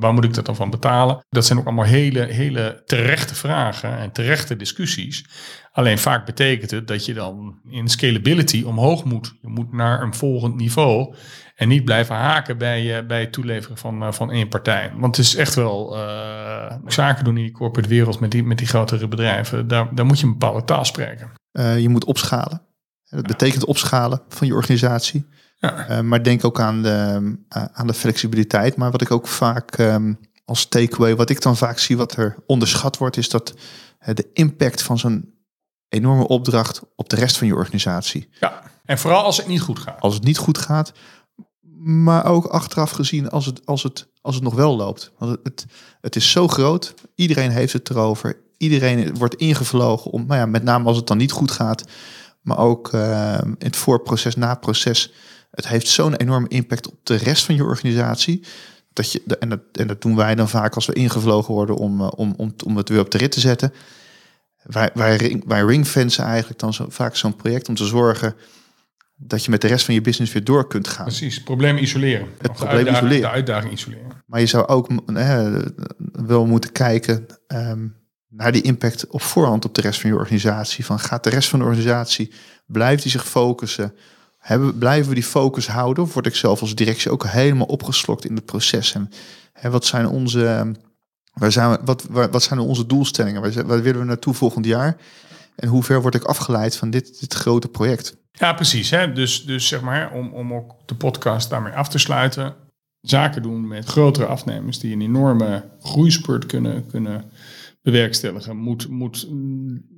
waar 0.00 0.12
moet 0.12 0.24
ik 0.24 0.34
dat 0.34 0.46
dan 0.46 0.56
van 0.56 0.70
betalen? 0.70 1.24
Dat 1.28 1.46
zijn 1.46 1.58
ook 1.58 1.64
allemaal 1.64 1.84
hele, 1.84 2.24
hele 2.24 2.82
terechte 2.86 3.34
vragen 3.34 3.98
en 3.98 4.12
terechte 4.12 4.56
discussies. 4.56 5.24
Alleen 5.72 5.98
vaak 5.98 6.26
betekent 6.26 6.70
het 6.70 6.88
dat 6.88 7.04
je 7.04 7.14
dan 7.14 7.58
in 7.68 7.88
scalability 7.88 8.62
omhoog 8.62 9.04
moet. 9.04 9.34
Je 9.40 9.48
moet 9.48 9.72
naar 9.72 10.02
een 10.02 10.14
volgend 10.14 10.56
niveau. 10.56 11.14
En 11.54 11.68
niet 11.68 11.84
blijven 11.84 12.14
haken 12.14 12.58
bij, 12.58 13.00
uh, 13.00 13.06
bij 13.06 13.20
het 13.20 13.32
toeleveren 13.32 13.76
van, 13.76 14.02
uh, 14.02 14.12
van 14.12 14.30
één 14.30 14.48
partij. 14.48 14.92
Want 14.96 15.16
het 15.16 15.26
is 15.26 15.36
echt 15.36 15.54
wel 15.54 15.96
uh, 15.96 16.74
zaken 16.86 17.24
doen 17.24 17.36
in 17.36 17.42
die 17.42 17.52
corporate 17.52 17.88
wereld 17.88 18.20
met 18.20 18.30
die, 18.30 18.44
met 18.44 18.58
die 18.58 18.66
grotere 18.66 19.08
bedrijven. 19.08 19.68
Daar, 19.68 19.94
daar 19.94 20.06
moet 20.06 20.20
je 20.20 20.26
een 20.26 20.38
bepaalde 20.38 20.64
taal 20.64 20.84
spreken. 20.84 21.30
je 21.52 21.88
moet 21.88 22.04
opschalen. 22.04 22.68
Dat 23.10 23.26
betekent 23.26 23.64
opschalen 23.64 24.22
van 24.28 24.46
je 24.46 24.54
organisatie. 24.54 25.26
Ja. 25.58 26.02
maar 26.02 26.22
denk 26.22 26.44
ook 26.44 26.60
aan 26.60 26.82
de, 26.82 27.36
aan 27.48 27.86
de 27.86 27.94
flexibiliteit. 27.94 28.76
Maar 28.76 28.90
wat 28.90 29.00
ik 29.00 29.10
ook 29.10 29.26
vaak 29.26 29.78
um, 29.78 30.18
als 30.44 30.66
takeaway, 30.66 31.16
wat 31.16 31.30
ik 31.30 31.42
dan 31.42 31.56
vaak 31.56 31.78
zie 31.78 31.96
wat 31.96 32.16
er 32.16 32.36
onderschat 32.46 32.98
wordt, 32.98 33.16
is 33.16 33.28
dat 33.28 33.54
de 34.14 34.30
impact 34.32 34.82
van 34.82 34.98
zo'n 34.98 35.34
enorme 35.88 36.28
opdracht 36.28 36.80
op 36.96 37.08
de 37.08 37.16
rest 37.16 37.38
van 37.38 37.46
je 37.46 37.54
organisatie. 37.54 38.28
Ja, 38.40 38.62
en 38.84 38.98
vooral 38.98 39.24
als 39.24 39.36
het 39.36 39.46
niet 39.46 39.60
goed 39.60 39.78
gaat. 39.78 40.00
Als 40.00 40.14
het 40.14 40.24
niet 40.24 40.38
goed 40.38 40.58
gaat, 40.58 40.92
maar 41.82 42.24
ook 42.24 42.46
achteraf 42.46 42.90
gezien 42.90 43.30
als 43.30 43.46
het, 43.46 43.66
als 43.66 43.82
het, 43.82 44.08
als 44.20 44.34
het 44.34 44.44
nog 44.44 44.54
wel 44.54 44.76
loopt. 44.76 45.12
Want 45.18 45.30
het, 45.30 45.40
het, 45.42 45.66
het 46.00 46.16
is 46.16 46.30
zo 46.30 46.48
groot, 46.48 46.94
iedereen 47.14 47.50
heeft 47.50 47.72
het 47.72 47.90
erover. 47.90 48.36
Iedereen 48.56 49.14
wordt 49.14 49.34
ingevlogen 49.34 50.10
om, 50.10 50.26
nou 50.26 50.40
ja, 50.40 50.46
met 50.46 50.62
name 50.62 50.86
als 50.86 50.96
het 50.96 51.06
dan 51.06 51.16
niet 51.16 51.32
goed 51.32 51.50
gaat, 51.50 51.84
maar 52.40 52.58
ook 52.58 52.92
uh, 52.92 53.38
in 53.42 53.56
het 53.58 53.76
voorproces, 53.76 54.36
na-proces. 54.36 55.12
Het 55.50 55.68
heeft 55.68 55.88
zo'n 55.88 56.14
enorme 56.14 56.48
impact 56.48 56.88
op 56.88 56.94
de 57.02 57.14
rest 57.14 57.44
van 57.44 57.54
je 57.54 57.64
organisatie. 57.64 58.44
Dat 58.92 59.12
je, 59.12 59.22
en, 59.38 59.48
dat, 59.48 59.60
en 59.72 59.86
dat 59.86 60.02
doen 60.02 60.16
wij 60.16 60.34
dan 60.34 60.48
vaak 60.48 60.74
als 60.74 60.86
we 60.86 60.92
ingevlogen 60.92 61.54
worden 61.54 61.76
om, 61.76 62.00
om, 62.00 62.34
om, 62.36 62.54
om 62.64 62.76
het 62.76 62.88
weer 62.88 63.00
op 63.00 63.10
de 63.10 63.18
rit 63.18 63.32
te 63.32 63.40
zetten. 63.40 63.72
Wij, 64.62 64.90
wij, 64.94 65.16
ring, 65.16 65.44
wij 65.46 65.62
ringfensen 65.62 66.24
eigenlijk 66.24 66.60
dan 66.60 66.74
zo, 66.74 66.86
vaak 66.88 67.16
zo'n 67.16 67.36
project 67.36 67.68
om 67.68 67.74
te 67.74 67.86
zorgen 67.86 68.34
dat 69.16 69.44
je 69.44 69.50
met 69.50 69.60
de 69.60 69.68
rest 69.68 69.84
van 69.84 69.94
je 69.94 70.00
business 70.00 70.32
weer 70.32 70.44
door 70.44 70.66
kunt 70.66 70.88
gaan. 70.88 71.04
Precies, 71.04 71.42
probleem 71.42 71.76
isoleren. 71.76 72.28
Het 72.38 72.52
probleem 72.52 72.76
uitdaging, 72.76 72.96
isoleren. 72.96 73.20
De 73.20 73.34
uitdaging 73.34 73.72
isoleren. 73.72 74.10
Maar 74.26 74.40
je 74.40 74.46
zou 74.46 74.66
ook 74.66 74.88
hè, 75.06 75.60
wel 76.12 76.46
moeten 76.46 76.72
kijken 76.72 77.26
um, 77.46 77.99
naar 78.30 78.52
die 78.52 78.62
impact 78.62 79.06
op 79.06 79.22
voorhand 79.22 79.64
op 79.64 79.74
de 79.74 79.80
rest 79.80 80.00
van 80.00 80.10
je 80.10 80.16
organisatie. 80.16 80.84
Van 80.84 80.98
gaat 80.98 81.24
de 81.24 81.30
rest 81.30 81.48
van 81.48 81.58
de 81.58 81.64
organisatie, 81.64 82.32
blijft 82.66 83.02
die 83.02 83.12
zich 83.12 83.26
focussen? 83.26 83.94
Hebben, 84.38 84.78
blijven 84.78 85.08
we 85.08 85.14
die 85.14 85.24
focus 85.24 85.66
houden? 85.66 86.04
Of 86.04 86.14
word 86.14 86.26
ik 86.26 86.34
zelf 86.34 86.60
als 86.60 86.74
directie 86.74 87.10
ook 87.10 87.26
helemaal 87.26 87.66
opgeslokt 87.66 88.24
in 88.24 88.34
het 88.34 88.44
proces? 88.44 88.94
En 88.94 89.10
hè, 89.52 89.70
wat 89.70 89.84
zijn 89.84 90.06
onze... 90.06 90.72
Waar 91.32 91.52
zijn 91.52 91.70
we, 91.70 91.78
wat, 91.84 92.06
wat 92.30 92.42
zijn 92.42 92.58
onze 92.58 92.86
doelstellingen? 92.86 93.40
Waar, 93.40 93.66
waar 93.66 93.82
willen 93.82 94.00
we 94.00 94.06
naartoe 94.06 94.34
volgend 94.34 94.64
jaar? 94.64 94.96
En 95.56 95.68
hoe 95.68 95.82
ver 95.82 96.02
word 96.02 96.14
ik 96.14 96.24
afgeleid 96.24 96.76
van 96.76 96.90
dit, 96.90 97.20
dit 97.20 97.34
grote 97.34 97.68
project? 97.68 98.16
Ja, 98.32 98.52
precies. 98.52 98.90
Hè? 98.90 99.12
Dus, 99.12 99.44
dus 99.44 99.68
zeg 99.68 99.80
maar, 99.80 100.12
om, 100.12 100.32
om 100.32 100.54
ook 100.54 100.72
de 100.86 100.94
podcast 100.94 101.50
daarmee 101.50 101.72
af 101.72 101.88
te 101.88 101.98
sluiten. 101.98 102.54
Zaken 103.00 103.42
doen 103.42 103.68
met 103.68 103.84
grotere 103.84 104.26
afnemers 104.26 104.78
die 104.78 104.92
een 104.92 105.00
enorme 105.00 105.64
groeispurt 105.80 106.46
kunnen, 106.46 106.86
kunnen 106.86 107.30
bewerkstelligen. 107.82 108.56
Moet, 108.56 108.88
moet, 108.88 109.28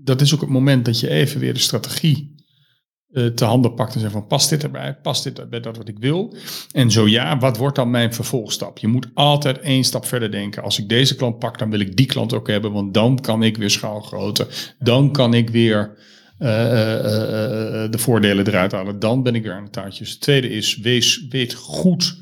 dat 0.05 0.21
is 0.21 0.35
ook 0.35 0.40
het 0.40 0.51
moment 0.51 0.85
dat 0.85 1.01
je 1.01 1.09
even 1.09 1.40
weer 1.40 1.55
de 1.55 1.61
strategie 1.61 2.35
uh, 3.11 3.27
te 3.27 3.45
handen 3.45 3.75
pakt 3.75 3.95
en 3.95 4.01
zegt 4.01 4.12
van 4.12 4.27
past 4.27 4.51
dit 4.51 4.62
erbij? 4.62 4.95
Past 5.03 5.25
dit 5.25 5.51
bij 5.51 5.61
dat 5.61 5.77
wat 5.77 5.88
ik 5.88 5.99
wil? 5.99 6.37
En 6.73 6.90
zo 6.90 7.09
ja, 7.09 7.38
wat 7.38 7.57
wordt 7.57 7.77
dan 7.77 7.90
mijn 7.90 8.14
vervolgstap? 8.14 8.79
Je 8.79 8.87
moet 8.87 9.07
altijd 9.14 9.59
één 9.59 9.85
stap 9.85 10.07
verder 10.07 10.31
denken. 10.31 10.62
Als 10.62 10.79
ik 10.79 10.88
deze 10.88 11.16
klant 11.16 11.38
pak, 11.38 11.59
dan 11.59 11.71
wil 11.71 11.81
ik 11.81 11.97
die 11.97 12.07
klant 12.07 12.33
ook 12.33 12.49
hebben, 12.49 12.73
want 12.73 12.95
dan 12.95 13.21
kan 13.21 13.42
ik 13.42 13.57
weer 13.57 13.71
schaalgroter. 13.71 14.75
Dan 14.79 15.12
kan 15.12 15.35
ik 15.35 15.51
weer 15.51 15.97
uh, 16.38 16.49
uh, 16.49 16.55
de 17.90 17.99
voordelen 17.99 18.47
eruit 18.47 18.73
halen. 18.73 18.99
Dan 18.99 19.23
ben 19.23 19.35
ik 19.35 19.42
weer 19.42 19.53
aan 19.53 19.62
het 19.62 19.73
touwtjes. 19.73 20.11
Het 20.11 20.21
tweede 20.21 20.49
is, 20.49 20.77
wees, 20.77 21.27
weet 21.29 21.55
goed 21.55 22.16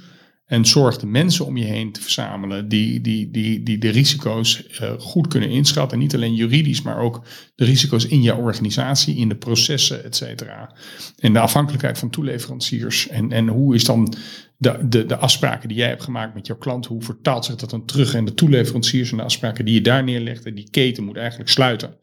en 0.50 0.64
zorg 0.64 0.98
de 0.98 1.06
mensen 1.06 1.46
om 1.46 1.56
je 1.56 1.64
heen 1.64 1.92
te 1.92 2.00
verzamelen 2.00 2.68
die, 2.68 3.00
die, 3.00 3.30
die, 3.30 3.62
die 3.62 3.78
de 3.78 3.88
risico's 3.88 4.64
uh, 4.82 4.92
goed 4.98 5.28
kunnen 5.28 5.50
inschatten. 5.50 5.98
Niet 5.98 6.14
alleen 6.14 6.34
juridisch, 6.34 6.82
maar 6.82 6.98
ook 6.98 7.22
de 7.54 7.64
risico's 7.64 8.06
in 8.06 8.22
je 8.22 8.34
organisatie, 8.34 9.16
in 9.16 9.28
de 9.28 9.36
processen, 9.36 10.04
et 10.04 10.16
cetera. 10.16 10.74
En 11.18 11.32
de 11.32 11.38
afhankelijkheid 11.38 11.98
van 11.98 12.10
toeleveranciers. 12.10 13.08
En, 13.08 13.32
en 13.32 13.48
hoe 13.48 13.74
is 13.74 13.84
dan 13.84 14.14
de, 14.56 14.86
de, 14.88 15.06
de 15.06 15.16
afspraken 15.16 15.68
die 15.68 15.78
jij 15.78 15.88
hebt 15.88 16.02
gemaakt 16.02 16.34
met 16.34 16.46
jouw 16.46 16.58
klant, 16.58 16.86
hoe 16.86 17.02
vertaalt 17.02 17.44
zich 17.44 17.56
dat 17.56 17.70
dan 17.70 17.84
terug? 17.84 18.14
En 18.14 18.24
de 18.24 18.34
toeleveranciers 18.34 19.10
en 19.10 19.16
de 19.16 19.22
afspraken 19.22 19.64
die 19.64 19.74
je 19.74 19.80
daar 19.80 20.04
neerlegt, 20.04 20.44
en 20.46 20.54
die 20.54 20.70
keten 20.70 21.04
moet 21.04 21.16
eigenlijk 21.16 21.50
sluiten. 21.50 21.94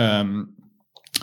Um, 0.00 0.56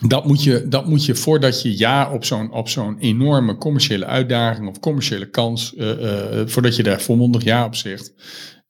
dat 0.02 0.26
moet, 0.26 0.44
je, 0.44 0.68
dat 0.68 0.88
moet 0.88 1.06
je 1.06 1.16
voordat 1.16 1.62
je 1.62 1.78
ja 1.78 2.12
op 2.12 2.26
zo'n, 2.26 2.52
op 2.52 2.70
zo'n 2.70 2.98
enorme 3.00 3.58
commerciële 3.58 4.06
uitdaging 4.06 4.68
of 4.68 4.80
commerciële 4.80 5.30
kans, 5.30 5.74
uh, 5.78 6.02
uh, 6.02 6.42
voordat 6.46 6.76
je 6.76 6.84
daar 6.84 7.02
volmondig 7.02 7.44
ja 7.44 7.66
op 7.66 7.76
zegt, 7.76 8.14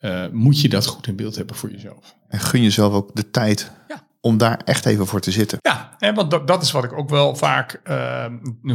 uh, 0.02 0.26
moet 0.32 0.62
je 0.62 0.70
dat 0.70 0.86
goed 0.86 1.08
in 1.08 1.16
beeld 1.16 1.36
hebben 1.36 1.56
voor 1.56 1.72
jezelf. 1.72 2.16
En 2.28 2.40
gun 2.40 2.62
jezelf 2.62 2.94
ook 2.94 3.16
de 3.16 3.30
tijd 3.30 3.72
om 4.26 4.38
daar 4.38 4.60
echt 4.64 4.86
even 4.86 5.08
voor 5.08 5.20
te 5.20 5.32
zitten. 5.32 5.58
Ja, 5.62 5.96
en 6.00 6.16
want 6.16 6.48
dat, 6.48 6.62
is 6.62 6.72
wat 6.72 6.84
ik 6.84 6.94
ook 6.94 7.10
wel 7.10 7.36
vaak 7.36 7.82
uh, 7.90 8.26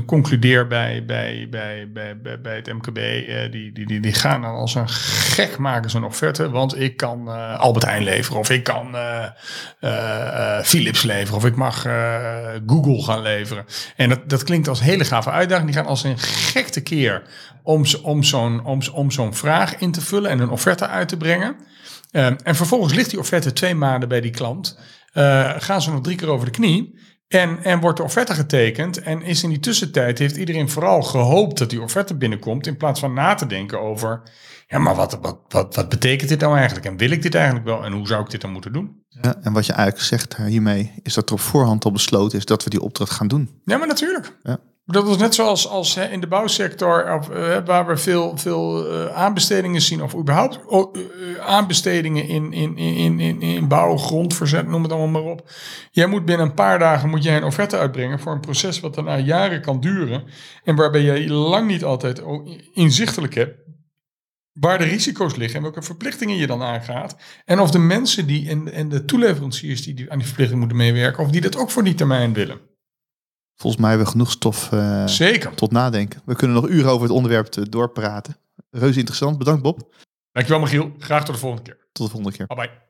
concludeer 0.06 0.66
bij, 0.66 1.04
bij, 1.04 1.46
bij, 1.50 1.90
bij, 1.92 2.40
bij, 2.40 2.56
het 2.56 2.72
MKB. 2.72 2.98
Uh, 2.98 3.52
die, 3.52 3.72
die, 3.72 3.86
die, 3.86 4.00
die 4.00 4.12
gaan 4.12 4.42
dan 4.42 4.54
als 4.54 4.74
een 4.74 4.88
gek 4.88 5.58
maken 5.58 5.90
zo'n 5.90 6.04
offerte. 6.04 6.50
Want 6.50 6.80
ik 6.80 6.96
kan 6.96 7.28
uh, 7.28 7.58
Albert 7.58 7.84
Heijn 7.84 8.02
leveren 8.02 8.38
of 8.38 8.50
ik 8.50 8.64
kan 8.64 8.96
Philips 10.62 11.02
leveren 11.02 11.36
of 11.36 11.44
ik 11.44 11.56
mag 11.56 11.82
Google 12.66 13.02
gaan 13.02 13.22
leveren. 13.22 13.64
En 13.96 14.08
dat, 14.08 14.28
dat 14.28 14.44
klinkt 14.44 14.68
als 14.68 14.80
hele 14.80 15.04
gave 15.04 15.30
uitdaging. 15.30 15.66
Die 15.66 15.76
gaan 15.76 15.86
als 15.86 16.04
een 16.04 16.18
gekte 16.18 16.80
keer 16.80 17.22
om, 17.62 17.84
om 18.02 18.22
zo'n 18.22 18.64
om, 18.64 18.80
om 18.92 19.10
zo'n 19.10 19.34
vraag 19.34 19.78
in 19.78 19.92
te 19.92 20.00
vullen 20.00 20.30
en 20.30 20.40
een 20.40 20.50
offerte 20.50 20.86
uit 20.86 21.08
te 21.08 21.16
brengen. 21.16 21.56
Ehm, 22.10 22.36
en 22.42 22.56
vervolgens 22.56 22.94
ligt 22.94 23.10
die 23.10 23.18
offerte 23.18 23.52
twee 23.52 23.74
maanden 23.74 24.08
bij 24.08 24.20
die 24.20 24.30
klant. 24.30 24.78
Uh, 25.14 25.50
gaan 25.58 25.82
ze 25.82 25.90
nog 25.90 26.00
drie 26.00 26.16
keer 26.16 26.28
over 26.28 26.46
de 26.46 26.52
knie. 26.52 26.98
En, 27.28 27.64
en 27.64 27.80
wordt 27.80 27.96
de 27.96 28.02
offerte 28.02 28.34
getekend. 28.34 29.02
En 29.02 29.22
is 29.22 29.42
in 29.42 29.48
die 29.48 29.60
tussentijd 29.60 30.18
heeft 30.18 30.36
iedereen 30.36 30.70
vooral 30.70 31.02
gehoopt 31.02 31.58
dat 31.58 31.70
die 31.70 31.82
offerte 31.82 32.16
binnenkomt. 32.16 32.66
In 32.66 32.76
plaats 32.76 33.00
van 33.00 33.14
na 33.14 33.34
te 33.34 33.46
denken 33.46 33.80
over. 33.80 34.22
Ja, 34.66 34.78
maar 34.78 34.94
wat, 34.94 35.18
wat, 35.20 35.38
wat, 35.48 35.74
wat 35.74 35.88
betekent 35.88 36.28
dit 36.28 36.40
nou 36.40 36.56
eigenlijk? 36.56 36.86
En 36.86 36.96
wil 36.96 37.10
ik 37.10 37.22
dit 37.22 37.34
eigenlijk 37.34 37.66
wel? 37.66 37.84
En 37.84 37.92
hoe 37.92 38.06
zou 38.06 38.22
ik 38.22 38.30
dit 38.30 38.40
dan 38.40 38.52
moeten 38.52 38.72
doen? 38.72 39.04
Ja, 39.08 39.36
en 39.42 39.52
wat 39.52 39.66
je 39.66 39.72
eigenlijk 39.72 40.06
zegt 40.06 40.36
hiermee, 40.36 40.92
is 41.02 41.14
dat 41.14 41.28
er 41.28 41.34
op 41.34 41.40
voorhand 41.40 41.84
al 41.84 41.92
besloten 41.92 42.38
is 42.38 42.44
dat 42.44 42.64
we 42.64 42.70
die 42.70 42.80
opdracht 42.80 43.12
gaan 43.12 43.28
doen. 43.28 43.60
Ja, 43.64 43.76
maar 43.76 43.86
natuurlijk. 43.86 44.36
Ja. 44.42 44.58
Dat 44.90 45.08
is 45.08 45.16
net 45.16 45.34
zoals 45.34 45.68
als, 45.68 45.94
hè, 45.94 46.08
in 46.08 46.20
de 46.20 46.26
bouwsector, 46.26 47.14
of, 47.14 47.30
eh, 47.30 47.56
waar 47.64 47.86
we 47.86 47.96
veel, 47.96 48.36
veel 48.36 48.88
eh, 48.88 49.06
aanbestedingen 49.16 49.80
zien, 49.80 50.02
of 50.02 50.14
überhaupt 50.16 50.60
eh, 50.70 50.80
aanbestedingen 51.46 52.28
in, 52.28 52.52
in, 52.52 52.76
in, 52.76 53.20
in, 53.20 53.42
in 53.42 53.68
bouw, 53.68 53.96
grondverzet, 53.96 54.68
noem 54.68 54.82
het 54.82 54.92
allemaal 54.92 55.22
maar 55.22 55.32
op. 55.32 55.50
Jij 55.90 56.06
moet 56.06 56.24
binnen 56.24 56.46
een 56.46 56.54
paar 56.54 56.78
dagen 56.78 57.08
moet 57.08 57.22
jij 57.22 57.36
een 57.36 57.44
offerte 57.44 57.76
uitbrengen 57.78 58.20
voor 58.20 58.32
een 58.32 58.40
proces 58.40 58.80
wat 58.80 58.94
daarna 58.94 59.18
jaren 59.18 59.60
kan 59.60 59.80
duren. 59.80 60.24
En 60.64 60.76
waarbij 60.76 61.02
je 61.02 61.32
lang 61.32 61.66
niet 61.66 61.84
altijd 61.84 62.22
inzichtelijk 62.72 63.34
hebt 63.34 63.58
waar 64.52 64.78
de 64.78 64.84
risico's 64.84 65.36
liggen 65.36 65.56
en 65.56 65.62
welke 65.62 65.82
verplichtingen 65.82 66.36
je 66.36 66.46
dan 66.46 66.62
aangaat. 66.62 67.16
En 67.44 67.60
of 67.60 67.70
de 67.70 67.78
mensen 67.78 68.26
die 68.26 68.48
en, 68.48 68.72
en 68.72 68.88
de 68.88 69.04
toeleveranciers 69.04 69.82
die 69.82 70.10
aan 70.10 70.18
die 70.18 70.26
verplichting 70.26 70.58
moeten 70.58 70.78
meewerken, 70.78 71.24
of 71.24 71.30
die 71.30 71.40
dat 71.40 71.56
ook 71.56 71.70
voor 71.70 71.84
die 71.84 71.94
termijn 71.94 72.32
willen. 72.32 72.69
Volgens 73.60 73.82
mij 73.82 73.90
hebben 73.90 74.06
we 74.06 74.12
genoeg 74.12 74.30
stof 74.30 74.72
eh, 74.72 75.06
Zeker. 75.06 75.54
tot 75.54 75.72
nadenken. 75.72 76.22
We 76.24 76.34
kunnen 76.34 76.56
nog 76.56 76.68
uren 76.68 76.90
over 76.90 77.02
het 77.06 77.16
onderwerp 77.16 77.46
te 77.46 77.68
doorpraten. 77.68 78.36
Reuze 78.70 78.98
interessant. 78.98 79.38
Bedankt 79.38 79.62
Bob. 79.62 79.94
Dankjewel 80.32 80.62
Michiel. 80.62 80.92
Graag 80.98 81.24
tot 81.24 81.34
de 81.34 81.40
volgende 81.40 81.64
keer. 81.64 81.78
Tot 81.92 82.06
de 82.06 82.12
volgende 82.12 82.36
keer. 82.36 82.46
Bye 82.46 82.56
bye. 82.56 82.89